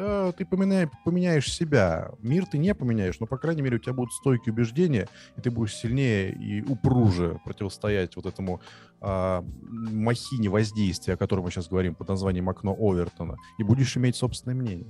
Э, 0.00 0.32
ты 0.36 0.44
поменяй- 0.44 0.88
поменяешь 1.04 1.52
себя. 1.52 2.10
Мир 2.22 2.46
ты 2.46 2.58
не 2.58 2.74
поменяешь, 2.74 3.20
но, 3.20 3.26
по 3.26 3.36
крайней 3.38 3.62
мере, 3.62 3.76
у 3.76 3.78
тебя 3.78 3.92
будут 3.92 4.12
стойкие 4.12 4.52
убеждения, 4.52 5.08
и 5.36 5.40
ты 5.40 5.50
будешь 5.50 5.74
сильнее 5.74 6.32
и 6.32 6.62
упруже 6.62 7.38
противостоять 7.44 8.16
вот 8.16 8.26
этому 8.26 8.60
а, 9.02 9.42
махине 9.70 10.48
воздействия, 10.48 11.14
о 11.14 11.16
котором 11.16 11.44
мы 11.44 11.50
сейчас 11.50 11.68
говорим, 11.68 11.94
под 11.94 12.08
названием 12.08 12.48
«Окно 12.48 12.76
Овертона», 12.78 13.36
и 13.58 13.62
будешь 13.62 13.96
иметь 13.96 14.16
собственное 14.16 14.54
мнение. 14.54 14.86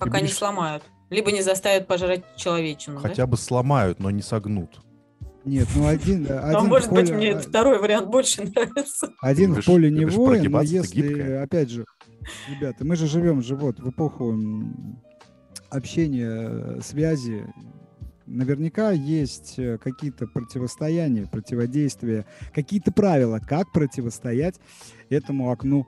Пока 0.00 0.18
не 0.18 0.24
будешь- 0.26 0.36
сломают. 0.36 0.82
Либо 1.10 1.30
не 1.30 1.42
заставят 1.42 1.86
пожрать 1.86 2.24
человечину. 2.36 3.00
да? 3.00 3.08
Хотя 3.08 3.26
бы 3.26 3.36
сломают, 3.36 4.00
но 4.00 4.10
не 4.10 4.22
согнут. 4.22 4.80
Нет, 5.44 5.68
ну 5.76 5.86
один, 5.86 6.26
А 6.30 6.56
один 6.56 6.68
может 6.70 6.90
быть, 6.90 7.10
поле- 7.10 7.14
мне 7.16 7.32
а- 7.34 7.38
второй 7.38 7.78
вариант 7.78 8.08
больше 8.08 8.42
нравится. 8.44 9.10
Один 9.20 9.50
Любишь- 9.50 9.64
в 9.64 9.66
поле 9.66 9.90
не 9.90 10.06
воин, 10.06 10.50
но 10.50 10.60
ты 10.60 10.66
если, 10.66 11.02
гибкая. 11.08 11.42
опять 11.42 11.68
же, 11.70 11.84
ребята, 12.48 12.84
мы 12.84 12.96
же 12.96 13.06
живем 13.06 13.42
же 13.42 13.56
вот 13.56 13.80
в 13.80 13.90
эпоху 13.90 14.38
общения, 15.70 16.30
э, 16.30 16.80
связи. 16.82 17.46
Наверняка 18.26 18.90
есть 18.90 19.58
э, 19.58 19.78
какие-то 19.78 20.26
противостояния, 20.26 21.26
противодействия, 21.26 22.26
какие-то 22.54 22.92
правила, 22.92 23.38
как 23.38 23.72
противостоять 23.72 24.60
этому 25.10 25.50
окну 25.50 25.86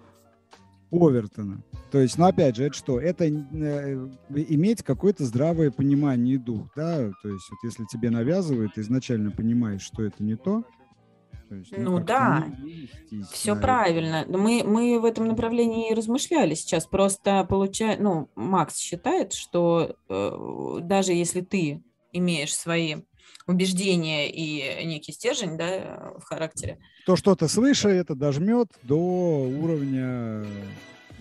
Овертона. 0.90 1.62
То 1.90 2.00
есть, 2.00 2.18
ну 2.18 2.26
опять 2.26 2.56
же, 2.56 2.64
это 2.64 2.76
что? 2.76 3.00
Это 3.00 3.24
э, 3.24 4.08
иметь 4.28 4.82
какое-то 4.82 5.24
здравое 5.24 5.70
понимание 5.70 6.34
и 6.34 6.38
дух, 6.38 6.70
да? 6.76 7.10
То 7.22 7.28
есть, 7.28 7.48
вот 7.50 7.58
если 7.64 7.84
тебе 7.90 8.10
навязывают, 8.10 8.76
изначально 8.76 9.30
понимаешь, 9.30 9.82
что 9.82 10.02
это 10.04 10.22
не 10.22 10.36
то. 10.36 10.64
Есть, 11.54 11.72
Ну 11.76 11.96
как-то 11.98 12.06
да. 12.06 12.44
вестись 12.62 13.28
Все 13.30 13.54
на 13.54 13.60
правильно. 13.60 14.24
Мы, 14.28 14.62
мы 14.64 14.98
в 15.00 15.04
этом 15.04 15.28
направлении 15.28 15.90
и 15.90 15.94
размышляли 15.94 16.54
сейчас. 16.54 16.86
Просто 16.86 17.44
получает, 17.44 18.00
ну, 18.00 18.28
Макс 18.34 18.76
считает, 18.76 19.32
что 19.32 19.96
э, 20.08 20.78
даже 20.82 21.12
если 21.12 21.40
ты 21.42 21.82
имеешь 22.12 22.56
свои 22.56 22.96
убеждения 23.46 24.28
и 24.30 24.84
некий 24.86 25.12
стержень, 25.12 25.56
да, 25.56 26.12
в 26.18 26.24
характере, 26.24 26.78
То 27.06 27.14
что-то 27.16 27.46
свыше 27.48 27.88
это 27.88 28.14
дожмет 28.14 28.68
до 28.82 28.96
уровня... 28.96 30.44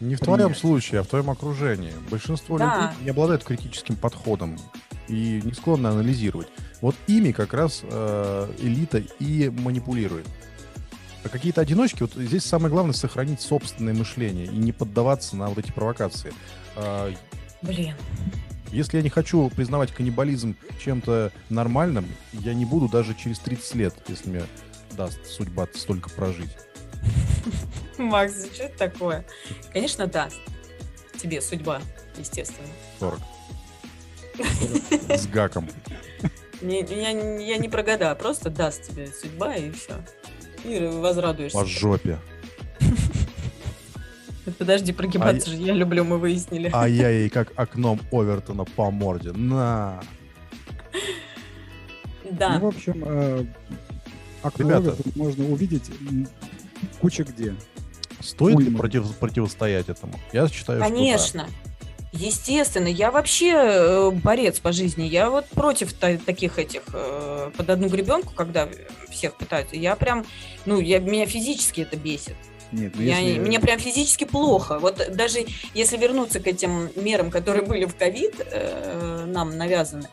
Не 0.01 0.15
в 0.15 0.19
твоем 0.19 0.53
случае, 0.55 0.99
а 0.99 1.03
в 1.03 1.07
твоем 1.07 1.29
окружении. 1.29 1.93
Большинство 2.11 2.57
Да. 2.57 2.65
людей 2.91 3.05
не 3.05 3.09
обладают 3.11 3.43
критическим 3.45 3.95
подходом 3.95 4.57
и 5.07 5.41
не 5.43 5.53
склонны 5.53 5.87
анализировать. 5.87 6.47
Вот 6.81 6.95
ими 7.07 7.31
как 7.31 7.53
раз 7.53 7.81
э, 7.83 8.51
элита 8.59 9.03
и 9.19 9.49
манипулирует. 9.49 10.27
А 11.23 11.29
какие-то 11.29 11.61
одиночки, 11.61 12.01
вот 12.03 12.13
здесь 12.13 12.45
самое 12.45 12.69
главное 12.69 12.93
сохранить 12.93 13.41
собственное 13.41 13.93
мышление 13.93 14.45
и 14.45 14.55
не 14.55 14.71
поддаваться 14.71 15.35
на 15.35 15.47
вот 15.47 15.57
эти 15.57 15.71
провокации. 15.71 16.31
А, 16.75 17.11
блин, 17.63 17.95
Если 18.71 18.97
я 18.97 19.03
не 19.03 19.09
хочу 19.09 19.49
признавать 19.49 19.91
каннибализм 19.91 20.55
чем-то 20.83 21.31
нормальным, 21.49 22.05
я 22.33 22.53
не 22.53 22.65
буду 22.65 22.87
даже 22.87 23.15
через 23.15 23.39
30 23.39 23.75
лет, 23.75 23.95
если 24.07 24.29
мне 24.29 24.43
даст 24.91 25.25
судьба 25.25 25.67
столько 25.73 26.09
прожить. 26.11 26.51
Макс, 27.97 28.45
что 28.53 28.63
это 28.63 28.77
такое? 28.77 29.25
Конечно, 29.73 30.05
да. 30.07 30.29
Тебе 31.19 31.41
судьба, 31.41 31.81
естественно. 32.17 32.67
40. 32.99 33.19
С 35.09 35.27
гаком. 35.27 35.67
Не- 36.61 36.81
я, 36.81 37.09
я 37.39 37.57
не 37.57 37.69
про 37.69 37.83
года, 37.83 38.11
а 38.11 38.15
просто 38.15 38.49
даст 38.49 38.83
тебе 38.83 39.07
судьба 39.07 39.55
и 39.55 39.71
все. 39.71 39.93
И 40.63 40.79
возрадуешься. 40.87 41.57
По 41.57 41.65
жопе. 41.65 42.17
Подожди, 44.57 44.93
прогибаться 44.93 45.49
же 45.49 45.57
я 45.57 45.73
люблю, 45.73 46.03
мы 46.03 46.17
выяснили. 46.17 46.69
А 46.73 46.87
я 46.87 47.09
ей 47.09 47.29
как 47.29 47.51
окном 47.55 47.99
Овертона 48.11 48.63
по 48.63 48.91
морде. 48.91 49.31
На. 49.31 50.01
Да. 52.31 52.59
Ну, 52.59 52.65
в 52.65 52.67
общем, 52.67 53.03
э, 53.05 53.45
окно 54.43 54.69
Ребята. 54.69 54.89
Овертона 54.91 55.11
можно 55.15 55.45
увидеть 55.45 55.89
куча 56.99 57.23
где. 57.23 57.55
Стоит 58.21 58.59
ли 58.59 58.65
Уйма. 58.67 58.79
против- 58.79 59.15
противостоять 59.17 59.89
этому? 59.89 60.13
Я 60.33 60.47
считаю, 60.47 60.79
что 60.83 61.37
да. 61.37 61.47
Естественно, 62.17 62.87
я 62.87 63.11
вообще 63.11 63.51
э, 63.53 64.11
борец 64.11 64.59
по 64.59 64.71
жизни. 64.71 65.03
Я 65.03 65.29
вот 65.29 65.47
против 65.49 65.91
та- 65.93 66.17
таких 66.17 66.57
этих 66.59 66.83
э, 66.93 67.51
под 67.55 67.69
одну 67.69 67.89
гребенку, 67.89 68.33
когда 68.33 68.69
всех 69.09 69.35
пытаются. 69.35 69.75
Я 69.75 69.95
прям, 69.95 70.25
ну, 70.65 70.79
я, 70.79 70.99
меня 70.99 71.25
физически 71.25 71.81
это 71.81 71.97
бесит. 71.97 72.35
Нет, 72.71 72.93
ну 72.95 73.01
Я, 73.03 73.19
если- 73.19 73.39
Мне 73.39 73.59
прям 73.59 73.79
физически 73.79 74.23
плохо. 74.23 74.79
Вот 74.79 75.01
даже 75.13 75.45
если 75.73 75.97
вернуться 75.97 76.39
к 76.39 76.47
этим 76.47 76.89
мерам, 76.95 77.29
которые 77.31 77.63
были 77.67 77.83
в 77.85 77.95
ковид, 77.95 78.35
э, 78.39 79.25
нам 79.27 79.57
навязаны, 79.57 80.07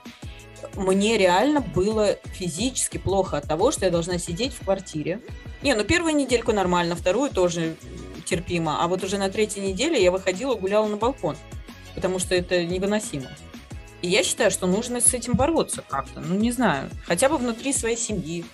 мне 0.74 1.18
реально 1.18 1.60
было 1.60 2.16
физически 2.34 2.98
плохо 2.98 3.36
от 3.38 3.46
того, 3.46 3.70
что 3.70 3.84
я 3.84 3.90
должна 3.90 4.18
сидеть 4.18 4.54
в 4.54 4.64
квартире. 4.64 5.20
Не, 5.62 5.74
ну 5.74 5.84
первую 5.84 6.16
недельку 6.16 6.52
нормально, 6.52 6.96
вторую 6.96 7.30
тоже 7.30 7.76
терпимо, 8.24 8.82
а 8.82 8.88
вот 8.88 9.04
уже 9.04 9.18
на 9.18 9.28
третьей 9.28 9.62
неделе 9.62 10.02
я 10.02 10.10
выходила, 10.10 10.54
гуляла 10.54 10.86
на 10.86 10.96
балкон, 10.96 11.36
потому 11.94 12.18
что 12.18 12.34
это 12.34 12.64
невыносимо. 12.64 13.28
И 14.02 14.08
я 14.08 14.24
считаю, 14.24 14.50
что 14.50 14.66
нужно 14.66 15.00
с 15.00 15.14
этим 15.14 15.34
бороться 15.34 15.84
как-то, 15.88 16.20
ну 16.20 16.34
не 16.34 16.50
знаю, 16.50 16.90
хотя 17.06 17.28
бы 17.28 17.38
внутри 17.38 17.72
своей 17.72 17.96
семьи, 17.96 18.44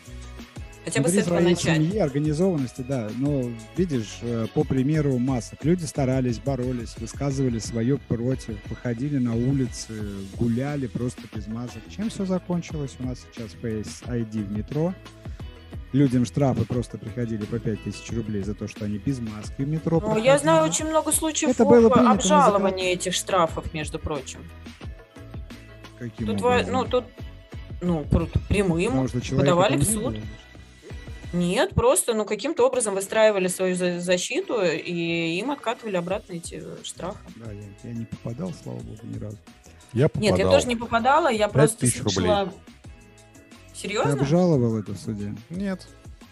хотя 0.85 1.01
бы 1.01 1.09
с 1.09 1.13
Внутри 1.13 1.33
этого 1.33 1.41
начать. 1.41 1.77
семьи, 1.77 1.99
организованности, 1.99 2.83
да. 2.87 3.09
Но 3.17 3.51
видишь, 3.77 4.19
э, 4.23 4.47
по 4.53 4.65
примеру 4.65 5.19
масок, 5.19 5.65
люди 5.65 5.85
старались, 5.85 6.39
боролись, 6.39 6.97
высказывали 6.99 7.59
свое 7.59 7.97
против, 7.97 8.57
выходили 8.69 9.19
на 9.19 9.35
улицы, 9.35 9.93
гуляли 10.39 10.87
просто 10.87 11.23
без 11.35 11.47
масок. 11.47 11.83
Чем 11.95 12.11
все 12.11 12.27
закончилось? 12.27 12.97
У 12.99 13.05
нас 13.05 13.19
сейчас 13.33 13.53
Face 13.63 14.05
ID 14.07 14.45
в 14.45 14.53
метро. 14.53 14.95
Людям 15.93 16.27
штрафы 16.27 16.65
просто 16.67 16.99
приходили 16.99 17.45
по 17.47 17.59
5000 17.59 18.13
рублей 18.13 18.43
за 18.43 18.55
то, 18.55 18.69
что 18.69 18.85
они 18.85 18.99
без 18.99 19.21
маски 19.21 19.63
в 19.63 19.69
метро 19.69 20.01
Ну, 20.01 20.19
я 20.19 20.37
знаю 20.39 20.65
очень 20.65 20.87
много 20.87 21.13
случаев 21.13 21.51
Это 21.51 21.65
было 21.65 21.93
обжалования 22.11 22.93
этих 22.93 23.15
штрафов, 23.15 23.73
между 23.73 23.99
прочим. 23.99 24.41
Каким 25.99 26.27
Тут, 26.27 26.41
во- 26.43 26.63
ну, 26.63 26.85
тут, 26.85 27.05
ну, 27.81 28.05
пр- 28.05 28.29
прямым. 28.49 28.87
Потому 28.87 29.09
что 29.09 29.21
человека 29.21 29.51
подавали 29.51 29.77
в 29.79 29.85
суд. 29.85 30.03
было. 30.03 30.17
Нет, 31.33 31.75
просто, 31.75 32.15
ну, 32.15 32.25
каким-то 32.25 32.67
образом 32.67 32.95
выстраивали 32.95 33.49
свою 33.49 33.75
за- 33.75 34.01
защиту, 34.01 34.63
и 34.63 35.39
им 35.39 35.51
откатывали 35.51 35.97
обратно 35.97 36.35
эти 36.35 36.63
штрафы. 36.85 37.19
Да, 37.37 37.51
я, 37.53 37.63
я 37.85 37.93
не 37.93 38.05
попадал, 38.05 38.53
слава 38.63 38.79
богу, 38.79 38.99
ни 39.03 39.19
разу. 39.19 39.37
Я 39.93 40.09
попадал. 40.09 40.31
Нет, 40.31 40.39
я 40.39 40.51
тоже 40.51 40.67
не 40.69 40.77
попадала, 40.77 41.29
я 41.31 41.49
просто 41.49 41.79
тысяч 41.81 42.03
рублей. 42.03 42.31
Слышала... 43.79 44.05
Ты 44.05 44.09
Серьезно? 44.09 44.23
обжаловал 44.23 44.79
это 44.79 44.93
в 44.93 44.99
суде? 44.99 45.35
Нет. 45.51 45.87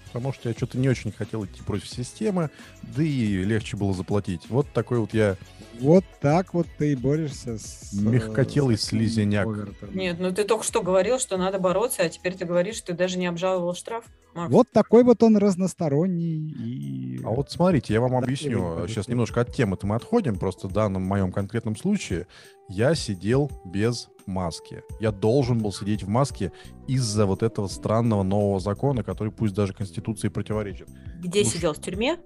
Потому 0.06 0.32
что 0.32 0.48
я 0.48 0.54
что-то 0.54 0.78
не 0.78 0.88
очень 0.88 1.12
хотел 1.12 1.44
идти 1.44 1.60
против 1.62 1.88
системы, 1.88 2.50
да 2.82 3.02
и 3.02 3.44
легче 3.44 3.76
было 3.76 3.92
заплатить. 3.92 4.42
Вот 4.48 4.66
такой 4.72 4.98
вот 4.98 5.12
я 5.12 5.36
Вот 5.80 6.04
так 6.20 6.54
вот 6.54 6.66
ты 6.78 6.92
и 6.92 6.96
борешься 6.96 7.58
с... 7.58 7.92
э, 7.92 8.00
Мягкотелый 8.00 8.78
с 8.78 8.82
слизняк. 8.82 9.46
Овертоном. 9.46 9.96
Нет, 9.96 10.16
ну 10.18 10.32
ты 10.32 10.44
только 10.44 10.64
что 10.64 10.82
говорил, 10.82 11.18
что 11.18 11.36
надо 11.36 11.58
бороться, 11.58 12.02
а 12.02 12.08
теперь 12.08 12.34
ты 12.34 12.44
говоришь, 12.44 12.76
что 12.76 12.88
ты 12.88 12.94
даже 12.94 13.18
не 13.18 13.26
обжаловал 13.26 13.74
штраф. 13.74 14.04
Макс. 14.34 14.52
Вот 14.52 14.70
такой 14.70 15.02
вот 15.02 15.22
он 15.22 15.38
разносторонний 15.38 16.36
и... 16.36 17.20
А 17.24 17.30
вот 17.30 17.50
смотрите, 17.50 17.94
я 17.94 18.00
вам 18.00 18.12
Да, 18.12 18.18
объясню. 18.18 18.86
Сейчас 18.86 19.08
немножко 19.08 19.40
от 19.40 19.54
темы-то 19.54 19.86
мы 19.86 19.96
отходим. 19.96 20.38
Просто 20.38 20.68
в 20.68 20.72
данном 20.72 21.02
моем 21.02 21.32
конкретном 21.32 21.74
случае 21.74 22.26
я 22.68 22.94
сидел 22.94 23.50
без 23.64 24.08
маски. 24.26 24.82
Я 25.00 25.12
должен 25.12 25.58
был 25.58 25.72
сидеть 25.72 26.02
в 26.02 26.08
маске 26.08 26.52
из-за 26.86 27.24
вот 27.26 27.42
этого 27.42 27.66
странного 27.68 28.22
нового 28.22 28.60
закона, 28.60 29.02
который 29.02 29.32
пусть 29.32 29.54
даже 29.54 29.72
Конституции 29.72 30.28
противоречит. 30.28 30.88
Где 31.20 31.42
ну, 31.42 31.48
сидел? 31.48 31.72
В 31.72 31.80
тюрьме? 31.80 32.18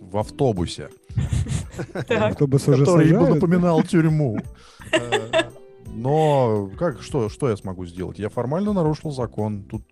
В 0.00 0.18
автобусе. 0.18 0.88
Автобус 2.08 2.68
уже 2.68 2.84
который 2.84 3.08
ему 3.08 3.26
напоминал 3.26 3.82
тюрьму. 3.82 4.38
Э, 4.92 5.44
Но 5.94 6.70
как, 6.78 7.00
что, 7.00 7.30
что 7.30 7.48
я 7.48 7.56
смогу 7.56 7.86
сделать? 7.86 8.18
Я 8.18 8.28
формально 8.28 8.74
нарушил 8.74 9.10
закон. 9.10 9.62
Тут 9.62 9.84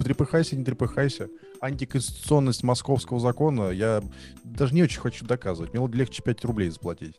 трепыхайся, 0.00 0.56
не 0.56 0.64
трепыхайся. 0.64 1.28
Антиконституционность 1.60 2.64
московского 2.64 3.20
закона 3.20 3.70
я 3.70 4.02
даже 4.42 4.74
не 4.74 4.82
очень 4.82 5.00
хочу 5.00 5.24
доказывать. 5.24 5.74
Мне 5.74 5.86
легче 5.92 6.22
5 6.22 6.44
рублей 6.44 6.70
заплатить. 6.70 7.14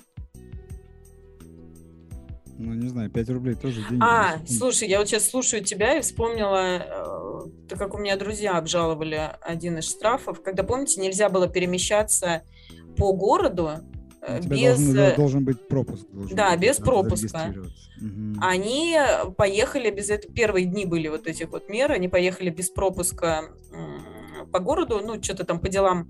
Ну, 2.57 2.73
не 2.73 2.89
знаю, 2.89 3.11
5 3.11 3.29
рублей 3.29 3.55
тоже 3.55 3.81
деньги. 3.87 4.03
А, 4.03 4.39
слушай, 4.47 4.87
я 4.87 4.99
вот 4.99 5.07
сейчас 5.07 5.29
слушаю 5.29 5.63
тебя 5.63 5.97
и 5.97 6.01
вспомнила, 6.01 6.77
э, 6.77 7.67
так 7.69 7.77
как 7.77 7.93
у 7.93 7.99
меня 7.99 8.17
друзья 8.17 8.57
обжаловали 8.57 9.31
один 9.41 9.77
из 9.77 9.89
штрафов, 9.89 10.41
когда, 10.41 10.63
помните, 10.63 10.99
нельзя 10.99 11.29
было 11.29 11.47
перемещаться 11.47 12.41
по 12.97 13.13
городу 13.13 13.71
э, 14.21 14.39
У 14.39 14.47
без... 14.47 14.79
должен, 14.79 14.99
э, 14.99 15.15
должен 15.15 15.45
быть 15.45 15.67
пропуск. 15.67 16.05
должен 16.11 16.35
Да, 16.35 16.51
быть, 16.51 16.61
без 16.61 16.77
пропуска. 16.77 17.53
Они 18.41 18.97
поехали 19.37 19.89
без 19.89 20.09
этого, 20.09 20.33
первые 20.33 20.65
дни 20.65 20.85
были 20.85 21.07
вот 21.07 21.27
этих 21.27 21.49
вот 21.49 21.69
мер, 21.69 21.91
они 21.91 22.07
поехали 22.07 22.49
без 22.49 22.69
пропуска 22.69 23.43
по 24.51 24.59
городу, 24.59 25.01
ну, 25.03 25.21
что-то 25.21 25.45
там 25.45 25.59
по 25.59 25.69
делам. 25.69 26.09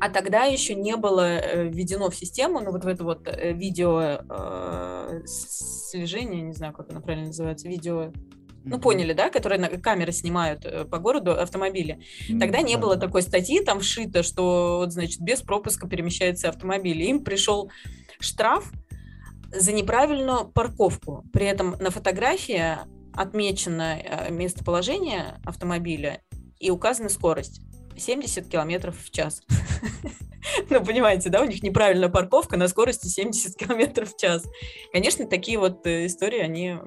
А 0.00 0.08
тогда 0.08 0.44
еще 0.44 0.74
не 0.74 0.96
было 0.96 1.38
э, 1.38 1.68
введено 1.68 2.10
в 2.10 2.14
систему, 2.14 2.60
ну, 2.60 2.70
вот 2.70 2.84
в 2.84 2.88
это 2.88 3.04
вот 3.04 3.26
видео 3.26 4.20
э, 4.28 5.20
слежение, 5.26 6.42
не 6.42 6.52
знаю, 6.52 6.72
как 6.72 6.90
оно 6.90 7.00
правильно 7.00 7.28
называется, 7.28 7.68
видео, 7.68 8.12
ну, 8.64 8.78
поняли, 8.78 9.12
да, 9.12 9.30
которые 9.30 9.60
на 9.60 9.68
камеры 9.68 10.12
снимают 10.12 10.64
э, 10.64 10.84
по 10.84 10.98
городу 10.98 11.32
автомобили. 11.32 12.00
Тогда 12.40 12.62
не 12.62 12.76
было 12.76 12.96
такой 12.96 13.22
статьи 13.22 13.62
там 13.62 13.80
вшито, 13.80 14.22
что 14.22 14.78
вот, 14.78 14.92
значит, 14.92 15.20
без 15.20 15.42
пропуска 15.42 15.86
перемещается 15.86 16.48
автомобиль. 16.48 17.00
И 17.02 17.10
Им 17.10 17.22
пришел 17.22 17.70
штраф 18.20 18.72
за 19.50 19.72
неправильную 19.72 20.48
парковку. 20.48 21.24
При 21.32 21.46
этом 21.46 21.76
на 21.78 21.90
фотографии 21.90 22.78
отмечено 23.12 23.98
э, 23.98 24.30
местоположение 24.30 25.40
автомобиля 25.44 26.20
и 26.58 26.70
указана 26.70 27.08
скорость. 27.08 27.60
70 27.96 28.48
километров 28.48 28.96
в 29.02 29.10
час. 29.10 29.42
Ну, 30.68 30.84
понимаете, 30.84 31.30
да, 31.30 31.40
у 31.40 31.46
них 31.46 31.62
неправильная 31.62 32.10
парковка 32.10 32.56
на 32.58 32.68
скорости 32.68 33.06
70 33.06 33.56
километров 33.56 34.12
в 34.12 34.20
час. 34.20 34.44
Конечно, 34.92 35.26
такие 35.26 35.58
вот 35.58 35.86
э, 35.86 36.04
истории 36.06 36.38
они 36.38 36.68
м, 36.68 36.80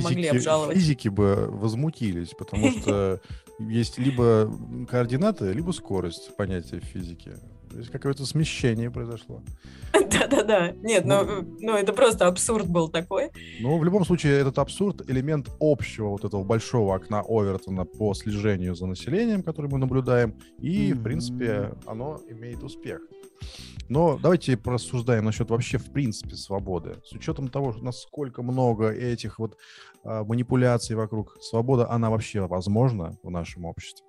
могли 0.00 0.22
Физики, 0.22 0.36
обжаловать. 0.36 0.76
физики 0.76 1.08
бы 1.08 1.46
возмутились, 1.50 2.30
потому 2.30 2.70
что 2.80 3.20
есть 3.58 3.98
либо 3.98 4.50
координаты, 4.88 5.52
либо 5.52 5.72
скорость 5.72 6.34
понятия 6.36 6.80
в 6.80 6.84
физике. 6.84 7.32
То 7.72 7.78
есть 7.78 7.90
какое-то 7.90 8.26
смещение 8.26 8.90
произошло. 8.90 9.42
Да-да-да. 9.92 10.72
Нет, 10.82 11.04
ну, 11.04 11.42
ну 11.60 11.74
это 11.74 11.92
просто 11.92 12.26
абсурд 12.26 12.66
был 12.68 12.88
такой. 12.88 13.30
Но 13.60 13.78
в 13.78 13.84
любом 13.84 14.04
случае 14.04 14.38
этот 14.38 14.58
абсурд 14.58 15.08
элемент 15.08 15.48
общего 15.60 16.08
вот 16.08 16.24
этого 16.24 16.44
большого 16.44 16.94
окна 16.94 17.22
Овертона 17.26 17.84
по 17.84 18.14
слежению 18.14 18.74
за 18.74 18.86
населением, 18.86 19.42
который 19.42 19.70
мы 19.70 19.78
наблюдаем, 19.78 20.34
и 20.58 20.92
в 20.92 21.02
принципе 21.02 21.72
оно 21.86 22.20
имеет 22.28 22.62
успех. 22.62 23.00
Но 23.88 24.18
давайте 24.18 24.56
порассуждаем 24.56 25.24
насчет 25.24 25.50
вообще 25.50 25.78
в 25.78 25.90
принципе 25.92 26.36
свободы. 26.36 26.96
С 27.04 27.12
учетом 27.12 27.48
того, 27.48 27.74
насколько 27.80 28.42
много 28.42 28.90
этих 28.90 29.38
вот 29.38 29.58
а, 30.04 30.24
манипуляций 30.24 30.96
вокруг, 30.96 31.36
свобода, 31.40 31.90
она 31.90 32.10
вообще 32.10 32.46
возможна 32.46 33.18
в 33.22 33.30
нашем 33.30 33.64
обществе? 33.64 34.06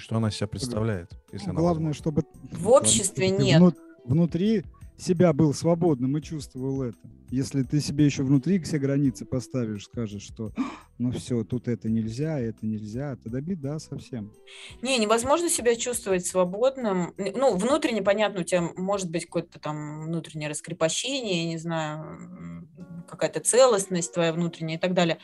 И 0.00 0.02
что 0.02 0.16
она 0.16 0.28
из 0.28 0.36
себя 0.36 0.46
представляет, 0.46 1.10
если 1.30 1.50
она 1.50 1.60
Главное, 1.60 1.88
возможна? 1.88 1.94
чтобы... 1.94 2.22
В 2.52 2.68
обществе 2.70 3.28
чтобы 3.28 3.44
нет. 3.44 3.60
внут- 3.60 3.78
Внутри 4.06 4.64
себя 4.96 5.34
был 5.34 5.52
свободным 5.52 6.16
и 6.16 6.22
чувствовал 6.22 6.82
это. 6.82 6.96
Если 7.28 7.62
ты 7.62 7.80
себе 7.80 8.06
еще 8.06 8.22
внутри 8.22 8.58
все 8.60 8.78
границы 8.78 9.26
поставишь, 9.26 9.84
скажешь, 9.84 10.22
что 10.22 10.52
«А, 10.56 10.62
ну 10.98 11.12
все, 11.12 11.44
тут 11.44 11.68
это 11.68 11.90
нельзя, 11.90 12.40
это 12.40 12.64
нельзя, 12.66 13.16
тогда 13.16 13.40
беда 13.42 13.78
совсем. 13.78 14.32
Не, 14.80 14.98
невозможно 14.98 15.50
себя 15.50 15.76
чувствовать 15.76 16.26
свободным. 16.26 17.14
Ну, 17.18 17.56
внутренне, 17.56 18.00
понятно, 18.02 18.40
у 18.40 18.44
тебя 18.44 18.62
может 18.76 19.10
быть 19.10 19.26
какое-то 19.26 19.60
там 19.60 20.06
внутреннее 20.06 20.48
раскрепощение, 20.48 21.44
я 21.44 21.48
не 21.50 21.58
знаю, 21.58 22.66
какая-то 23.06 23.40
целостность 23.40 24.14
твоя 24.14 24.32
внутренняя 24.32 24.78
и 24.78 24.80
так 24.80 24.94
далее. 24.94 25.18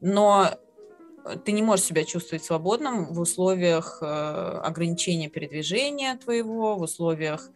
Но 0.00 0.50
ты 1.44 1.52
не 1.52 1.62
можешь 1.62 1.86
себя 1.86 2.04
чувствовать 2.04 2.44
свободным 2.44 3.12
в 3.12 3.20
условиях 3.20 3.98
э, 4.02 4.06
ограничения 4.06 5.28
передвижения 5.28 6.16
твоего, 6.16 6.76
в 6.76 6.82
условиях 6.82 7.50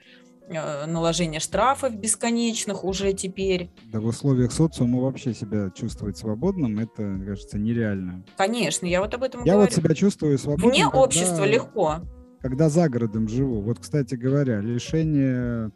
э, 0.49 0.87
наложение 0.87 1.41
штрафов 1.41 1.95
бесконечных 1.97 2.85
уже 2.85 3.13
теперь. 3.13 3.71
Да 3.93 4.01
в 4.01 4.07
условиях 4.07 4.53
социума 4.53 5.01
вообще 5.01 5.35
себя 5.35 5.71
чувствовать 5.71 6.17
свободным, 6.17 6.79
это, 6.79 7.19
кажется, 7.25 7.59
нереально. 7.59 8.25
Конечно, 8.37 8.87
я 8.87 9.01
вот 9.01 9.15
об 9.15 9.23
этом 9.23 9.45
Я 9.45 9.53
говорю. 9.55 9.71
вот 9.71 9.77
себя 9.77 9.95
чувствую 9.95 10.39
свободным. 10.39 10.71
Вне 10.71 10.85
когда- 10.85 10.99
общества 10.99 11.45
легко. 11.45 11.97
когда 12.41 12.69
за 12.69 12.89
городом 12.89 13.29
живу. 13.29 13.61
Вот, 13.61 13.79
кстати 13.79 14.15
говоря, 14.17 14.61
лишение 14.61 15.71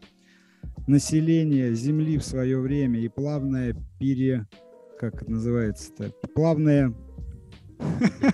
населения 0.85 1.73
земли 1.73 2.17
в 2.17 2.23
свое 2.23 2.59
время 2.59 2.99
и 2.99 3.07
плавное 3.07 3.75
пере... 3.99 4.47
Как 4.99 5.21
это 5.21 5.29
называется-то? 5.31 6.11
Плавное... 6.33 6.93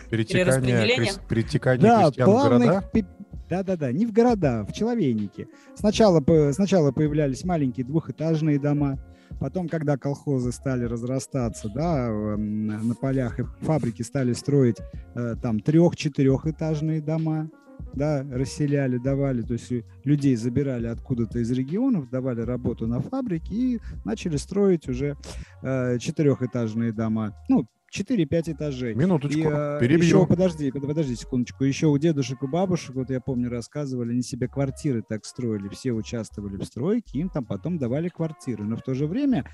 Перетекание, 0.10 1.10
перетекание 1.28 1.82
Да, 1.82 2.04
крестьян 2.06 2.30
в 2.30 2.32
города. 2.34 2.64
плавных... 2.66 2.92
пе- 2.92 3.06
Да-да-да, 3.50 3.92
не 3.92 4.06
в 4.06 4.12
города, 4.14 4.66
в 4.68 4.74
человейники. 4.74 5.48
Сначала, 5.76 6.24
сначала 6.54 6.92
появлялись 6.92 7.44
маленькие 7.44 7.86
двухэтажные 7.86 8.60
дома, 8.60 8.98
потом, 9.40 9.68
когда 9.68 9.98
колхозы 9.98 10.52
стали 10.52 10.86
разрастаться, 10.86 11.70
да, 11.74 12.08
м, 12.08 12.68
на 12.88 12.96
полях 12.96 13.40
и 13.40 13.44
фабрики 13.62 14.02
стали 14.02 14.34
строить 14.34 14.78
э, 15.16 15.36
там 15.42 15.60
трех-четырехэтажные 15.60 17.02
дома, 17.02 17.50
да, 17.94 18.24
расселяли, 18.32 18.98
давали, 18.98 19.42
то 19.42 19.54
есть 19.54 19.72
людей 20.04 20.36
забирали 20.36 20.88
откуда-то 20.88 21.40
из 21.40 21.52
регионов, 21.52 22.10
давали 22.10 22.42
работу 22.42 22.88
на 22.88 23.02
фабрике 23.02 23.54
и 23.54 23.82
начали 24.06 24.38
строить 24.38 24.88
уже 24.88 25.16
э, 25.62 25.98
четырехэтажные 26.00 26.92
дома, 26.92 27.36
ну, 27.50 27.68
4-5 27.94 28.54
этажей. 28.54 28.96
Минуточку, 28.96 29.40
И, 29.40 29.44
э, 29.46 29.78
перебью. 29.80 30.06
еще, 30.06 30.26
подожди, 30.26 30.72
под- 30.72 30.88
подожди 30.88 31.16
секундочку. 31.16 31.64
Еще 31.64 31.88
у 31.88 31.98
дедушек 31.98 32.42
и 32.44 32.48
бабушек, 32.48 32.96
вот 32.96 33.10
я 33.10 33.22
помню, 33.22 33.50
рассказывали, 33.50 34.12
они 34.14 34.22
себе 34.24 34.48
квартиры 34.48 35.04
так 35.08 35.26
строили, 35.26 35.68
все 35.70 35.92
участвовали 35.92 36.58
в 36.58 36.64
стройке, 36.66 37.20
им 37.20 37.30
там 37.30 37.46
потом 37.46 37.78
давали 37.78 38.10
квартиры. 38.10 38.64
Но 38.64 38.76
в 38.78 38.82
то 38.82 38.94
же 38.94 39.06
время 39.06 39.46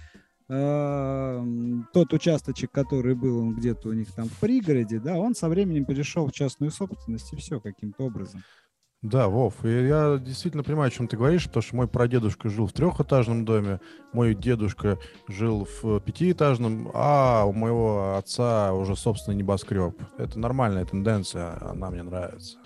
э, 0.47 1.43
тот 1.93 2.13
участочек, 2.13 2.71
который 2.71 3.15
был 3.15 3.39
он 3.39 3.55
где-то 3.55 3.89
у 3.89 3.93
них 3.93 4.11
там 4.13 4.27
в 4.27 4.39
пригороде, 4.39 4.99
да, 4.99 5.17
он 5.17 5.35
со 5.35 5.49
временем 5.49 5.85
перешел 5.85 6.27
в 6.27 6.31
частную 6.31 6.71
собственность, 6.71 7.31
и 7.33 7.35
все 7.35 7.59
каким-то 7.59 8.05
образом. 8.05 8.41
Да, 9.01 9.29
Вов, 9.29 9.63
и 9.63 9.87
я 9.87 10.17
действительно 10.17 10.61
понимаю, 10.61 10.89
о 10.89 10.91
чем 10.91 11.07
ты 11.07 11.15
говоришь, 11.15 11.45
потому 11.45 11.63
что 11.63 11.75
мой 11.77 11.87
прадедушка 11.87 12.49
жил 12.49 12.67
в 12.67 12.73
трехэтажном 12.73 13.45
доме, 13.45 13.79
мой 14.11 14.35
дедушка 14.35 14.99
жил 15.29 15.65
в 15.81 16.01
пятиэтажном, 16.01 16.91
а 16.93 17.45
у 17.45 17.53
моего 17.53 18.17
отца 18.17 18.73
уже 18.73 18.97
собственный 18.97 19.37
небоскреб. 19.37 19.95
Это 20.17 20.37
нормальная 20.37 20.83
тенденция, 20.83 21.57
она 21.61 21.89
мне 21.91 22.03
нравится. 22.03 22.57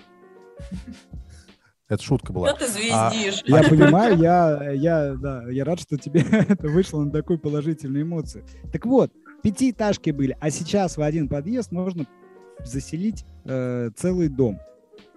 Это 1.87 2.01
шутка 2.01 2.33
была. 2.33 2.53
ты 2.53 2.67
звездишь? 2.67 3.43
Я 3.45 3.61
понимаю, 3.69 4.17
я, 4.17 4.71
я, 4.71 5.13
да, 5.13 5.47
я 5.51 5.63
рад, 5.63 5.79
что 5.79 5.99
тебе 5.99 6.21
это 6.31 6.67
вышло 6.67 7.03
на 7.03 7.11
такой 7.11 7.37
положительной 7.37 8.01
эмоции. 8.01 8.43
Так 8.71 8.87
вот, 8.87 9.11
пятиэтажки 9.43 10.09
были, 10.09 10.35
а 10.41 10.49
сейчас 10.49 10.97
в 10.97 11.01
один 11.03 11.29
подъезд 11.29 11.71
можно 11.71 12.07
заселить 12.65 13.23
э, 13.45 13.91
целый 13.95 14.29
дом. 14.29 14.59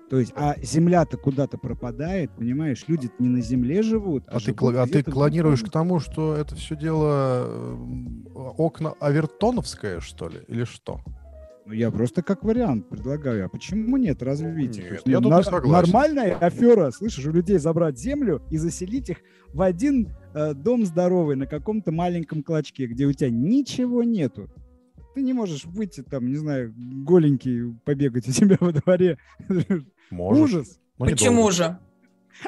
То 0.08 0.20
есть, 0.20 0.32
а 0.36 0.54
земля-то 0.62 1.16
куда-то 1.16 1.58
пропадает, 1.58 2.30
понимаешь? 2.30 2.84
Люди 2.86 3.10
не 3.18 3.28
на 3.28 3.40
земле 3.40 3.82
живут, 3.82 4.24
а, 4.28 4.36
А 4.36 4.40
ты, 4.40 4.46
живут 4.46 4.76
а 4.76 4.84
ты 4.84 4.90
где-то 4.90 5.10
в 5.10 5.14
клонируешь 5.14 5.62
к 5.62 5.70
тому, 5.70 5.98
что 5.98 6.36
это 6.36 6.54
все 6.54 6.76
дело 6.76 7.48
э, 7.48 8.38
окна 8.56 8.94
Авертоновское, 9.00 10.00
что 10.00 10.28
ли, 10.28 10.40
или 10.46 10.64
что? 10.64 11.00
Ну, 11.66 11.72
я 11.72 11.90
просто 11.90 12.22
как 12.22 12.44
вариант 12.44 12.88
предлагаю. 12.88 13.46
А 13.46 13.48
почему 13.48 13.96
нет 13.96 14.22
развития? 14.22 14.90
Нет, 14.92 15.02
я 15.04 15.20
тут 15.20 15.32
не 15.32 15.42
согласен. 15.42 15.92
Нормальная 15.92 16.36
афера, 16.36 16.92
слышишь, 16.92 17.26
у 17.26 17.32
людей 17.32 17.58
забрать 17.58 17.98
землю 17.98 18.40
и 18.50 18.56
заселить 18.56 19.10
их 19.10 19.16
в 19.52 19.60
один 19.60 20.10
э, 20.34 20.54
дом 20.54 20.86
здоровый 20.86 21.34
на 21.34 21.46
каком-то 21.46 21.90
маленьком 21.90 22.44
клочке, 22.44 22.86
где 22.86 23.06
у 23.06 23.12
тебя 23.12 23.30
ничего 23.30 24.04
нету. 24.04 24.48
Ты 25.16 25.22
не 25.22 25.32
можешь 25.32 25.64
выйти 25.64 26.02
там, 26.02 26.28
не 26.28 26.36
знаю, 26.36 26.72
голенький 26.76 27.74
побегать 27.84 28.28
у 28.28 28.30
себя 28.30 28.58
во 28.60 28.70
дворе. 28.70 29.18
Можешь. 30.10 30.44
Ужас. 30.54 30.78
но 30.98 31.06
Почему 31.06 31.50
же? 31.50 31.78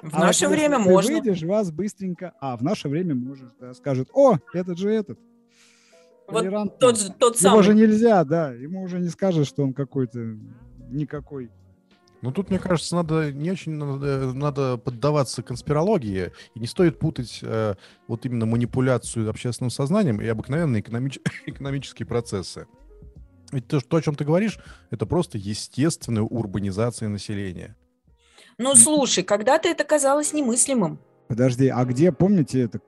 В 0.03 0.15
А 0.15 0.21
наше 0.21 0.47
вот 0.47 0.53
если 0.53 0.67
время 0.67 0.77
ты 0.85 0.91
можно. 0.91 1.13
выйдешь, 1.13 1.43
вас 1.43 1.71
быстренько... 1.71 2.35
А, 2.41 2.57
в 2.57 2.63
наше 2.63 2.89
время 2.89 3.15
можешь, 3.15 3.51
да, 3.61 3.73
скажет, 3.75 4.09
о, 4.13 4.37
этот 4.53 4.79
же 4.79 4.91
этот. 4.91 5.19
Вот 6.29 6.41
Толерантный. 6.43 6.79
Тот, 6.79 6.99
же- 6.99 7.13
тот 7.13 7.41
Его 7.41 7.63
же 7.63 7.71
самый. 7.71 7.81
нельзя, 7.83 8.23
да. 8.25 8.53
Ему 8.53 8.83
уже 8.83 8.99
не 9.01 9.09
скажешь, 9.09 9.49
что 9.49 9.63
он 9.65 9.73
какой-то 9.73 10.37
никакой. 10.91 11.51
Ну, 12.21 12.33
тут, 12.33 12.51
мне 12.51 12.59
кажется, 12.59 12.97
надо 12.97 13.33
не 13.33 13.51
очень 13.51 13.73
надо, 13.73 14.33
надо 14.35 14.77
поддаваться 14.77 15.43
конспирологии, 15.43 16.33
и 16.55 16.61
не 16.61 16.67
стоит 16.67 16.99
путать 16.99 17.39
э, 17.43 17.75
вот 18.09 18.27
именно 18.27 18.45
манипуляцию 18.45 19.31
общественным 19.31 19.71
сознанием 19.71 20.21
и 20.21 20.27
обыкновенные 20.27 20.83
экономич- 20.83 21.21
экономические 21.47 22.07
процессы. 22.07 22.67
Ведь 23.53 23.67
то, 23.67 23.81
что- 23.81 23.89
то, 23.89 23.97
о 23.97 24.03
чем 24.03 24.15
ты 24.15 24.25
говоришь, 24.25 24.59
это 24.91 25.07
просто 25.07 25.39
естественная 25.39 26.23
урбанизация 26.23 27.09
населения. 27.09 27.77
Ну, 28.59 28.75
слушай, 28.75 29.23
когда-то 29.25 29.69
это 29.69 29.85
казалось 29.85 30.33
немыслимым. 30.33 30.99
Подожди, 31.29 31.69
а 31.69 31.85
где, 31.85 32.11
помните, 32.11 32.61
это 32.63 32.81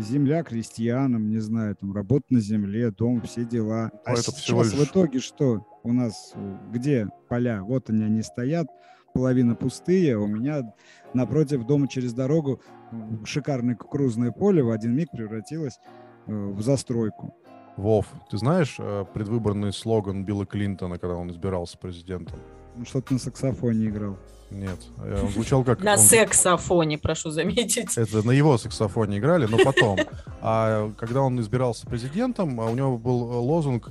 земля 0.00 0.42
крестьянам, 0.42 1.28
не 1.28 1.38
знаю, 1.38 1.76
там 1.76 1.94
работа 1.94 2.24
на 2.30 2.40
земле, 2.40 2.90
дом, 2.90 3.20
все 3.22 3.44
дела. 3.44 3.90
А 4.06 4.12
это 4.12 4.22
сейчас 4.22 4.72
в 4.72 4.80
лишь- 4.80 4.88
итоге 4.88 5.20
что? 5.20 5.66
У 5.82 5.92
нас 5.92 6.32
э, 6.34 6.56
где 6.72 7.08
поля? 7.28 7.62
Вот 7.62 7.90
они, 7.90 8.02
они 8.04 8.22
стоят, 8.22 8.68
половина 9.12 9.54
пустые. 9.54 10.16
У 10.18 10.26
меня 10.26 10.74
напротив 11.12 11.66
дома 11.66 11.86
через 11.86 12.14
дорогу 12.14 12.62
э, 12.90 12.96
шикарное 13.26 13.76
кукурузное 13.76 14.32
поле 14.32 14.62
в 14.62 14.70
один 14.70 14.96
миг 14.96 15.10
превратилось 15.12 15.78
э, 16.26 16.32
в 16.32 16.62
застройку. 16.62 17.36
Вов, 17.76 18.06
ты 18.30 18.38
знаешь 18.38 18.76
э, 18.78 19.04
предвыборный 19.12 19.72
слоган 19.72 20.24
Билла 20.24 20.46
Клинтона, 20.46 20.98
когда 20.98 21.16
он 21.16 21.30
избирался 21.30 21.76
президентом? 21.76 22.38
Он 22.76 22.86
что-то 22.86 23.14
на 23.14 23.18
саксофоне 23.18 23.86
играл. 23.86 24.16
Нет, 24.50 24.78
э, 24.98 25.20
он 25.22 25.30
звучал 25.30 25.64
как... 25.64 25.82
На 25.82 25.92
он- 25.92 25.98
сексофоне, 25.98 26.98
прошу 26.98 27.30
заметить. 27.30 27.96
Это 27.96 28.24
на 28.24 28.30
его 28.30 28.56
саксофоне 28.58 29.18
играли, 29.18 29.46
но 29.46 29.58
потом. 29.58 29.98
А 30.40 30.92
когда 30.98 31.22
он 31.22 31.40
избирался 31.40 31.86
президентом, 31.86 32.60
а 32.60 32.66
у 32.66 32.74
него 32.74 32.98
был 32.98 33.32
э, 33.32 33.36
лозунг 33.36 33.90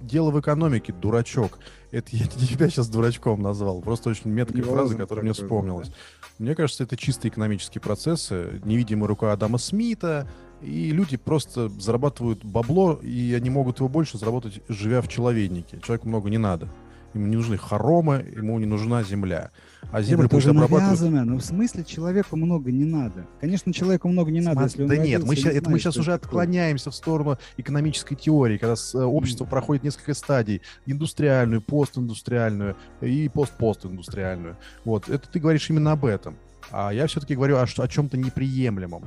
«Дело 0.00 0.30
в 0.30 0.40
экономике, 0.40 0.92
дурачок». 0.92 1.58
Это 1.92 2.08
я 2.16 2.26
тебя 2.26 2.68
сейчас 2.68 2.88
дурачком 2.88 3.42
назвал, 3.42 3.80
просто 3.80 4.10
очень 4.10 4.30
меткая 4.30 4.62
Не 4.62 4.62
фраза, 4.62 4.96
которая 4.96 5.24
мне 5.24 5.32
вспомнилась. 5.32 5.90
Мне 6.38 6.54
кажется, 6.54 6.84
это 6.84 6.96
чисто 6.96 7.28
экономические 7.28 7.82
процессы, 7.82 8.60
невидимая 8.64 9.08
рука 9.08 9.32
Адама 9.32 9.58
Смита, 9.58 10.28
и 10.62 10.90
люди 10.92 11.16
просто 11.16 11.68
зарабатывают 11.68 12.44
бабло, 12.44 12.98
и 13.02 13.32
они 13.34 13.50
могут 13.50 13.78
его 13.78 13.88
больше 13.88 14.18
заработать, 14.18 14.60
живя 14.68 15.00
в 15.00 15.08
человейнике. 15.08 15.78
Человеку 15.82 16.08
много 16.08 16.30
не 16.30 16.38
надо. 16.38 16.68
Ему 17.12 17.26
не 17.26 17.34
нужны 17.36 17.58
хоромы, 17.58 18.24
ему 18.36 18.56
не 18.60 18.66
нужна 18.66 19.02
земля. 19.02 19.50
А 19.90 20.00
землю 20.00 20.26
это 20.26 20.36
пусть 20.36 20.46
тоже 20.46 20.50
обрабатывают 20.56 21.00
навязано. 21.00 21.24
Ну, 21.24 21.38
в 21.38 21.42
смысле, 21.44 21.82
человеку 21.84 22.36
много 22.36 22.70
не 22.70 22.84
надо. 22.84 23.26
Конечно, 23.40 23.72
человеку 23.72 24.06
много 24.08 24.30
не 24.30 24.40
надо, 24.40 24.68
Смотри, 24.68 24.70
если 24.70 24.82
он 24.82 24.88
да 24.88 24.96
нет, 24.96 25.04
родился 25.14 25.26
мы 25.26 25.34
и 25.34 25.36
ща- 25.36 25.50
не 25.50 25.56
это 25.56 25.64
мы 25.64 25.70
знает, 25.70 25.82
сейчас 25.82 25.94
что 25.94 26.00
уже 26.02 26.10
такое. 26.12 26.26
отклоняемся 26.26 26.90
в 26.92 26.94
сторону 26.94 27.36
экономической 27.56 28.14
теории, 28.14 28.58
когда 28.58 28.74
э, 28.74 28.98
общество 29.02 29.44
проходит 29.44 29.82
несколько 29.82 30.14
стадий. 30.14 30.62
Индустриальную, 30.86 31.60
постиндустриальную 31.62 32.76
и 33.00 33.28
пост-постиндустриальную. 33.28 34.56
Вот, 34.84 35.08
это 35.08 35.28
ты 35.28 35.40
говоришь 35.40 35.68
именно 35.68 35.90
об 35.92 36.04
этом. 36.04 36.36
А 36.72 36.90
я 36.92 37.06
все-таки 37.06 37.34
говорю 37.34 37.56
о, 37.58 37.66
ш- 37.66 37.82
о 37.82 37.88
чем-то 37.88 38.16
неприемлемом. 38.16 39.04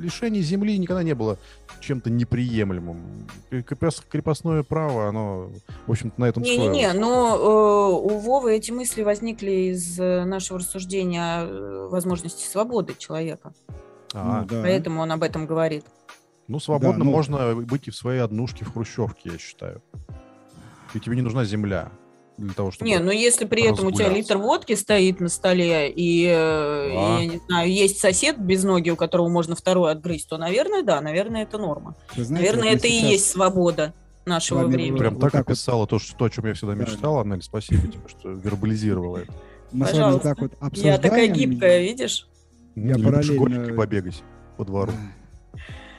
Лишение 0.00 0.42
земли 0.42 0.76
никогда 0.78 1.02
не 1.02 1.14
было 1.14 1.38
чем-то 1.80 2.10
неприемлемым. 2.10 3.26
Крепос- 3.50 4.04
Крепостное 4.08 4.62
право, 4.62 5.08
оно, 5.08 5.50
в 5.86 5.90
общем-то, 5.90 6.20
на 6.20 6.26
этом 6.26 6.42
Не-не-не, 6.42 6.88
строилось. 6.90 7.00
но 7.00 7.36
э, 7.36 8.14
у 8.14 8.18
Вовы 8.18 8.54
эти 8.56 8.70
мысли 8.70 9.02
возникли 9.02 9.72
из 9.72 9.98
э, 9.98 10.24
нашего 10.24 10.58
рассуждения 10.60 11.22
о 11.22 11.46
э, 11.46 11.88
возможности 11.88 12.46
свободы 12.46 12.94
человека. 12.96 13.52
А, 14.14 14.42
Ну, 14.42 14.48
да. 14.48 14.62
Поэтому 14.62 15.00
он 15.02 15.12
об 15.12 15.22
этом 15.22 15.46
говорит. 15.46 15.84
Ну, 16.48 16.60
свободно 16.60 16.98
Да, 16.98 17.04
ну- 17.04 17.10
можно 17.10 17.54
быть 17.56 17.88
и 17.88 17.90
в 17.90 17.96
своей 17.96 18.20
однушке 18.20 18.64
в 18.64 18.72
Хрущевке, 18.72 19.30
я 19.32 19.38
считаю. 19.38 19.82
И 20.94 21.00
тебе 21.00 21.16
не 21.16 21.22
нужна 21.22 21.44
земля 21.44 21.90
для 22.38 22.52
того, 22.54 22.70
чтобы... 22.70 22.88
Не, 22.90 22.98
ну 22.98 23.10
если 23.10 23.44
при 23.44 23.62
этом 23.64 23.86
у 23.86 23.92
тебя 23.92 24.08
литр 24.08 24.36
водки 24.36 24.74
стоит 24.74 25.20
на 25.20 25.28
столе, 25.28 25.90
и, 25.90 26.26
э, 26.26 26.90
Да. 26.92 27.18
я 27.20 27.26
не 27.26 27.40
знаю, 27.48 27.72
есть 27.72 27.98
сосед 27.98 28.38
без 28.38 28.62
ноги, 28.64 28.90
у 28.90 28.96
которого 28.96 29.28
можно 29.28 29.54
второй 29.56 29.92
отгрызть, 29.92 30.28
то, 30.28 30.36
наверное, 30.38 30.82
да, 30.82 31.00
наверное, 31.00 31.42
это 31.44 31.58
норма. 31.58 31.96
Вы 32.16 32.24
знаете, 32.24 32.46
Наверное, 32.50 32.74
это 32.74 32.86
и 32.86 32.92
есть 32.92 33.30
свобода 33.30 33.94
нашего 34.26 34.58
вами 34.62 34.72
времени. 34.74 34.98
Прям 34.98 35.14
Вот 35.14 35.20
так, 35.20 35.32
так 35.32 35.46
вот. 35.46 35.52
описала 35.52 35.86
то, 35.86 35.98
что, 35.98 36.16
то, 36.16 36.24
о 36.26 36.30
чем 36.30 36.46
я 36.46 36.54
всегда 36.54 36.74
Да. 36.74 36.82
мечтал, 36.82 37.20
Аннель, 37.20 37.42
спасибо 37.42 37.82
тебе, 37.86 38.00
что 38.08 38.30
вербализировала 38.30 39.18
это. 39.18 39.32
Мы 39.72 39.86
с 39.86 39.90
вами 39.92 40.02
Пожалуйста. 40.02 40.28
так 40.28 40.38
вот 40.40 40.52
Я 40.60 40.66
обсуждаем. 40.66 41.00
такая 41.00 41.26
гибкая, 41.28 41.80
видишь? 41.80 42.28
Я 42.74 42.82
Любишь 42.94 43.04
параллельно- 43.06 43.36
голенькой 43.38 43.74
побегать 43.74 44.22
по 44.56 44.64
двору. 44.64 44.92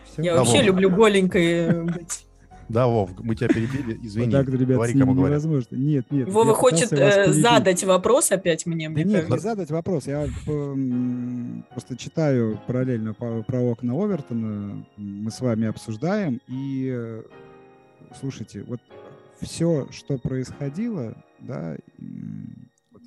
Всё. 0.06 0.22
Я 0.22 0.34
Да, 0.36 0.40
вообще 0.44 0.62
люблю 0.62 0.90
голенькой 0.90 1.84
быть. 1.84 2.27
Да, 2.70 2.88
Вов, 2.88 3.12
мы 3.20 3.36
тебя 3.36 3.48
перебили, 3.48 3.98
извини. 4.04 4.26
Вот 4.26 4.46
так, 4.46 4.50
ребят, 4.54 4.76
Говори, 4.76 4.94
кому 5.00 5.14
говорят. 5.14 5.42
невозможно. 5.42 5.76
Нет, 5.76 6.12
нет. 6.12 6.28
Вова 6.30 6.54
хочет 6.54 6.92
э, 6.92 7.32
задать 7.32 7.84
вопрос 7.86 8.32
опять 8.32 8.66
мне, 8.66 8.90
Да 8.90 8.94
мне 8.96 9.04
нет, 9.06 9.30
не 9.30 9.40
задать 9.40 9.72
вопрос. 9.72 10.08
Я 10.08 10.28
м, 10.48 11.64
просто 11.72 11.96
читаю 11.96 12.60
параллельно 12.68 13.14
про 13.14 13.60
окна 13.62 13.94
Овертона. 13.94 14.86
Мы 14.98 15.32
с 15.32 15.40
вами 15.40 15.68
обсуждаем. 15.68 16.42
И 16.48 16.92
э, 16.94 17.24
слушайте, 18.20 18.64
вот 18.68 18.82
все, 19.42 19.88
что 19.92 20.18
происходило, 20.18 21.16
да, 21.40 21.78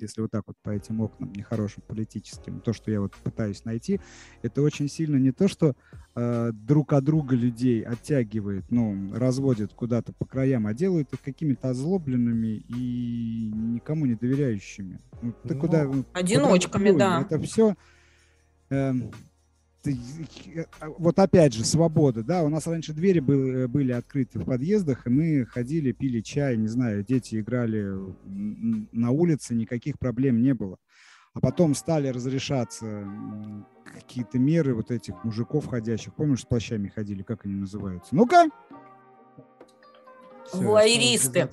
если 0.01 0.21
вот 0.21 0.31
так 0.31 0.43
вот 0.47 0.55
по 0.61 0.69
этим 0.69 1.01
окнам 1.01 1.31
нехорошим 1.33 1.83
политическим, 1.87 2.59
то, 2.59 2.73
что 2.73 2.91
я 2.91 3.01
вот 3.01 3.13
пытаюсь 3.15 3.65
найти, 3.65 3.99
это 4.41 4.61
очень 4.61 4.89
сильно 4.89 5.17
не 5.17 5.31
то, 5.31 5.47
что 5.47 5.75
э, 6.15 6.51
друг 6.53 6.93
от 6.93 7.03
друга 7.03 7.35
людей 7.35 7.81
оттягивает, 7.83 8.65
ну, 8.69 9.13
разводит 9.13 9.73
куда-то 9.73 10.13
по 10.13 10.25
краям, 10.25 10.67
а 10.67 10.73
делают 10.73 11.13
их 11.13 11.21
какими-то 11.21 11.69
озлобленными 11.69 12.63
и 12.67 13.51
никому 13.53 14.05
не 14.05 14.15
доверяющими. 14.15 14.99
Ну, 15.21 15.33
ты 15.43 15.55
Ну, 15.55 15.59
куда, 15.59 15.83
ну, 15.85 16.05
Одиночками, 16.13 16.91
куда 16.91 17.19
да. 17.19 17.21
Это 17.21 17.39
все... 17.39 17.75
вот 20.97 21.19
опять 21.19 21.53
же, 21.53 21.65
свобода, 21.65 22.23
да, 22.23 22.43
у 22.43 22.49
нас 22.49 22.67
раньше 22.67 22.93
двери 22.93 23.19
были, 23.19 23.65
были 23.65 23.91
открыты 23.91 24.39
в 24.39 24.45
подъездах, 24.45 25.07
и 25.07 25.09
мы 25.09 25.45
ходили, 25.45 25.91
пили 25.91 26.21
чай, 26.21 26.57
не 26.57 26.67
знаю, 26.67 27.03
дети 27.03 27.39
играли 27.39 27.93
на 28.25 29.11
улице, 29.11 29.55
никаких 29.55 29.99
проблем 29.99 30.41
не 30.41 30.53
было. 30.53 30.77
А 31.33 31.39
потом 31.39 31.75
стали 31.75 32.09
разрешаться 32.09 33.07
какие-то 33.85 34.37
меры 34.37 34.75
вот 34.75 34.91
этих 34.91 35.23
мужиков 35.23 35.65
ходящих. 35.67 36.13
Помнишь, 36.13 36.41
с 36.41 36.45
плащами 36.45 36.89
ходили, 36.89 37.23
как 37.23 37.45
они 37.45 37.55
называются? 37.55 38.13
Ну-ка! 38.13 38.49
Всё, 40.47 40.61
Вуайеристы. 40.61 41.49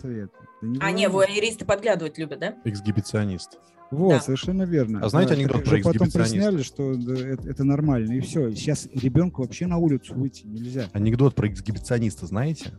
Да 0.62 0.86
А, 0.86 0.90
не, 0.92 1.08
вуайеристы. 1.08 1.64
подглядывать 1.64 2.18
любят, 2.18 2.40
да? 2.40 2.54
Эксгибиционист. 2.64 3.58
Вот, 3.90 4.10
Да. 4.10 4.20
совершенно 4.20 4.64
верно. 4.64 5.00
А 5.02 5.08
знаете 5.08 5.34
анекдот 5.34 5.64
про 5.64 5.80
потом 5.82 6.10
присняли, 6.10 6.62
что 6.62 6.92
это, 6.92 7.48
это 7.48 7.64
нормально, 7.64 8.12
и 8.12 8.20
все. 8.20 8.54
Сейчас 8.54 8.86
ребенку 8.92 9.42
вообще 9.42 9.66
на 9.66 9.78
улицу 9.78 10.14
выйти 10.14 10.46
нельзя. 10.46 10.88
Анекдот 10.92 11.34
про 11.34 11.48
эксгибициониста 11.48 12.26
знаете? 12.26 12.72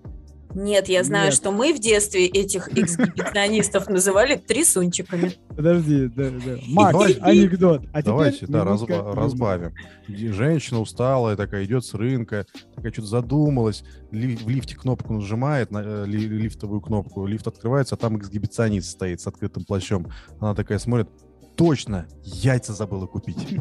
Нет, 0.56 0.90
я 0.90 1.04
знаю, 1.04 1.26
Нет. 1.26 1.34
что 1.36 1.52
мы 1.52 1.74
в 1.74 1.80
детстве 1.80 2.26
этих 2.26 2.70
эксгибиционистов 2.76 3.88
называли 3.88 4.36
трясунчиками. 4.36 5.34
Подожди, 5.50 6.08
да, 6.08 6.30
да. 6.32 6.58
Макс, 6.68 6.92
Давай- 6.94 7.14
анекдот. 7.22 7.84
А 7.94 8.02
Давайте, 8.02 8.48
да, 8.48 8.64
минутка 8.64 9.04
разбавим. 9.14 9.74
Женщина 10.08 10.80
усталая 10.80 11.36
такая, 11.36 11.66
идет 11.66 11.86
с 11.86 11.94
рынка, 11.94 12.48
такая 12.76 12.92
что-то 12.92 13.08
задумалась, 13.10 13.84
ли- 14.12 14.38
в 14.38 14.50
лифте 14.50 14.76
кнопку 14.76 15.14
нажимает, 15.14 15.70
на, 15.70 15.84
э, 15.86 16.06
ли- 16.08 16.28
лифтовую 16.28 16.82
кнопку, 16.82 17.28
лифт 17.28 17.46
открывается, 17.46 17.94
а 17.94 17.98
там 18.00 18.18
эксгибиционист 18.18 18.90
стоит 18.90 19.22
с 19.22 19.28
открытым 19.28 19.66
плащом. 19.66 20.08
Она 20.40 20.56
такая 20.56 20.80
смотрит, 20.80 21.10
точно, 21.56 22.08
яйца 22.24 22.74
забыла 22.74 23.06
купить. 23.06 23.38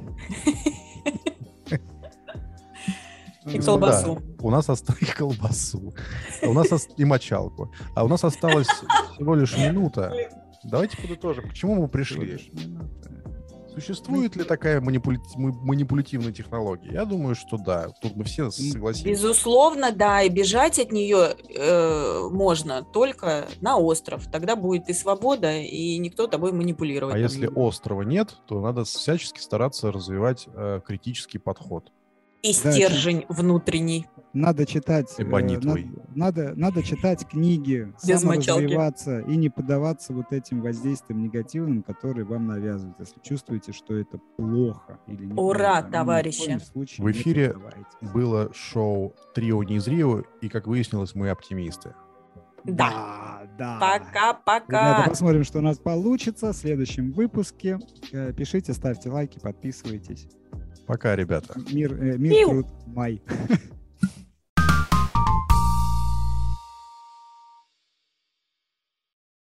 И 3.53 3.59
колбасу. 3.61 4.23
У 4.41 4.51
нас 4.51 4.69
осталось 4.69 5.13
колбасу. 5.17 5.95
А 6.43 6.49
у 6.49 6.53
нас 6.53 6.73
ос- 6.73 6.89
и 6.97 7.05
мочалку. 7.05 7.73
А 7.95 8.05
у 8.05 8.09
нас 8.09 8.25
осталась 8.25 8.69
всего 9.15 9.35
лишь 9.35 9.57
минута. 9.57 10.13
Давайте 10.65 10.97
подытожим, 11.01 11.49
к 11.51 11.55
чему 11.55 11.77
мы 11.77 11.89
пришли. 11.89 12.39
Существует 13.75 14.35
ли 14.35 14.43
такая 14.43 14.81
манипуля- 14.81 15.21
манипулятивная 15.37 16.33
технология? 16.33 16.91
Я 16.93 17.05
думаю, 17.05 17.37
что 17.37 17.59
да. 17.59 17.91
Тут 18.03 18.17
мы 18.17 18.25
все 18.25 18.51
согласимся. 18.51 19.09
Безусловно, 19.09 19.93
да, 19.93 20.23
и 20.23 20.29
бежать 20.29 20.81
от 20.81 20.91
нее 20.91 21.37
э, 21.55 22.29
можно 22.29 22.83
только 22.83 23.47
на 23.61 23.77
остров. 23.77 24.29
Тогда 24.33 24.57
будет 24.57 24.89
и 24.89 24.93
свобода, 24.93 25.59
и 25.59 25.97
никто 25.99 26.27
тобой 26.27 26.51
манипулировать. 26.51 27.15
А 27.15 27.19
если 27.19 27.47
острова 27.47 28.03
нет, 28.03 28.35
то 28.49 28.61
надо 28.61 28.83
всячески 28.83 29.39
стараться 29.39 29.93
развивать 29.93 30.49
э, 30.53 30.81
критический 30.85 31.39
подход. 31.39 31.93
И 32.43 32.53
Да, 32.63 32.73
стержень 32.73 33.25
внутренний. 33.29 34.07
Надо 34.35 34.67
читать, 34.67 35.13
э, 35.19 35.25
надо, 35.25 35.61
надо, 36.15 36.53
надо 36.55 36.83
читать 36.83 37.27
книги, 37.27 37.93
Без 38.07 38.23
мочалки. 38.23 38.45
саморазвиваться 38.47 39.21
и 39.21 39.37
не 39.37 39.49
поддаваться 39.49 40.13
вот 40.13 40.33
этим 40.33 40.61
воздействиям 40.61 41.23
негативным, 41.23 41.83
которые 41.83 42.25
вам 42.27 42.47
навязывают, 42.47 43.01
если 43.01 43.19
чувствуете, 43.21 43.73
что 43.73 43.97
это 43.97 44.19
плохо 44.37 45.01
или 45.07 45.25
неправильно. 45.25 45.41
Ура, 45.43 45.81
Ну, 45.81 45.87
ни 45.87 45.89
в 45.89 45.93
товарищи. 45.93 46.45
коем 46.45 46.61
случае 46.61 47.05
В 47.05 47.11
не 47.11 47.13
эфире. 47.19 47.57
Было 48.03 48.53
шоу 48.55 49.15
«Трио 49.35 49.63
не 49.65 49.77
из 49.77 49.89
Рио», 49.89 50.23
и, 50.43 50.49
как 50.49 50.67
выяснилось, 50.67 51.15
мы 51.15 51.31
оптимисты. 51.31 51.95
Да. 52.65 53.43
да. 53.59 53.79
Пока-пока. 53.81 54.93
Ребята, 54.95 55.11
посмотрим, 55.11 55.43
что 55.45 55.59
у 55.59 55.63
нас 55.63 55.79
получится 55.79 56.53
в 56.53 56.57
следующем 56.57 57.13
выпуске. 57.13 57.79
Э, 58.13 58.33
Пишите, 58.35 58.75
ставьте 58.75 59.09
лайки, 59.11 59.39
подписывайтесь. 59.41 60.29
Пока, 60.89 61.15
ребята. 61.15 61.55
Мир, 61.71 61.93
э, 61.93 62.17
мир 62.17 62.33
Пиу. 62.33 62.49
труд, 62.49 62.67
май. 62.87 63.21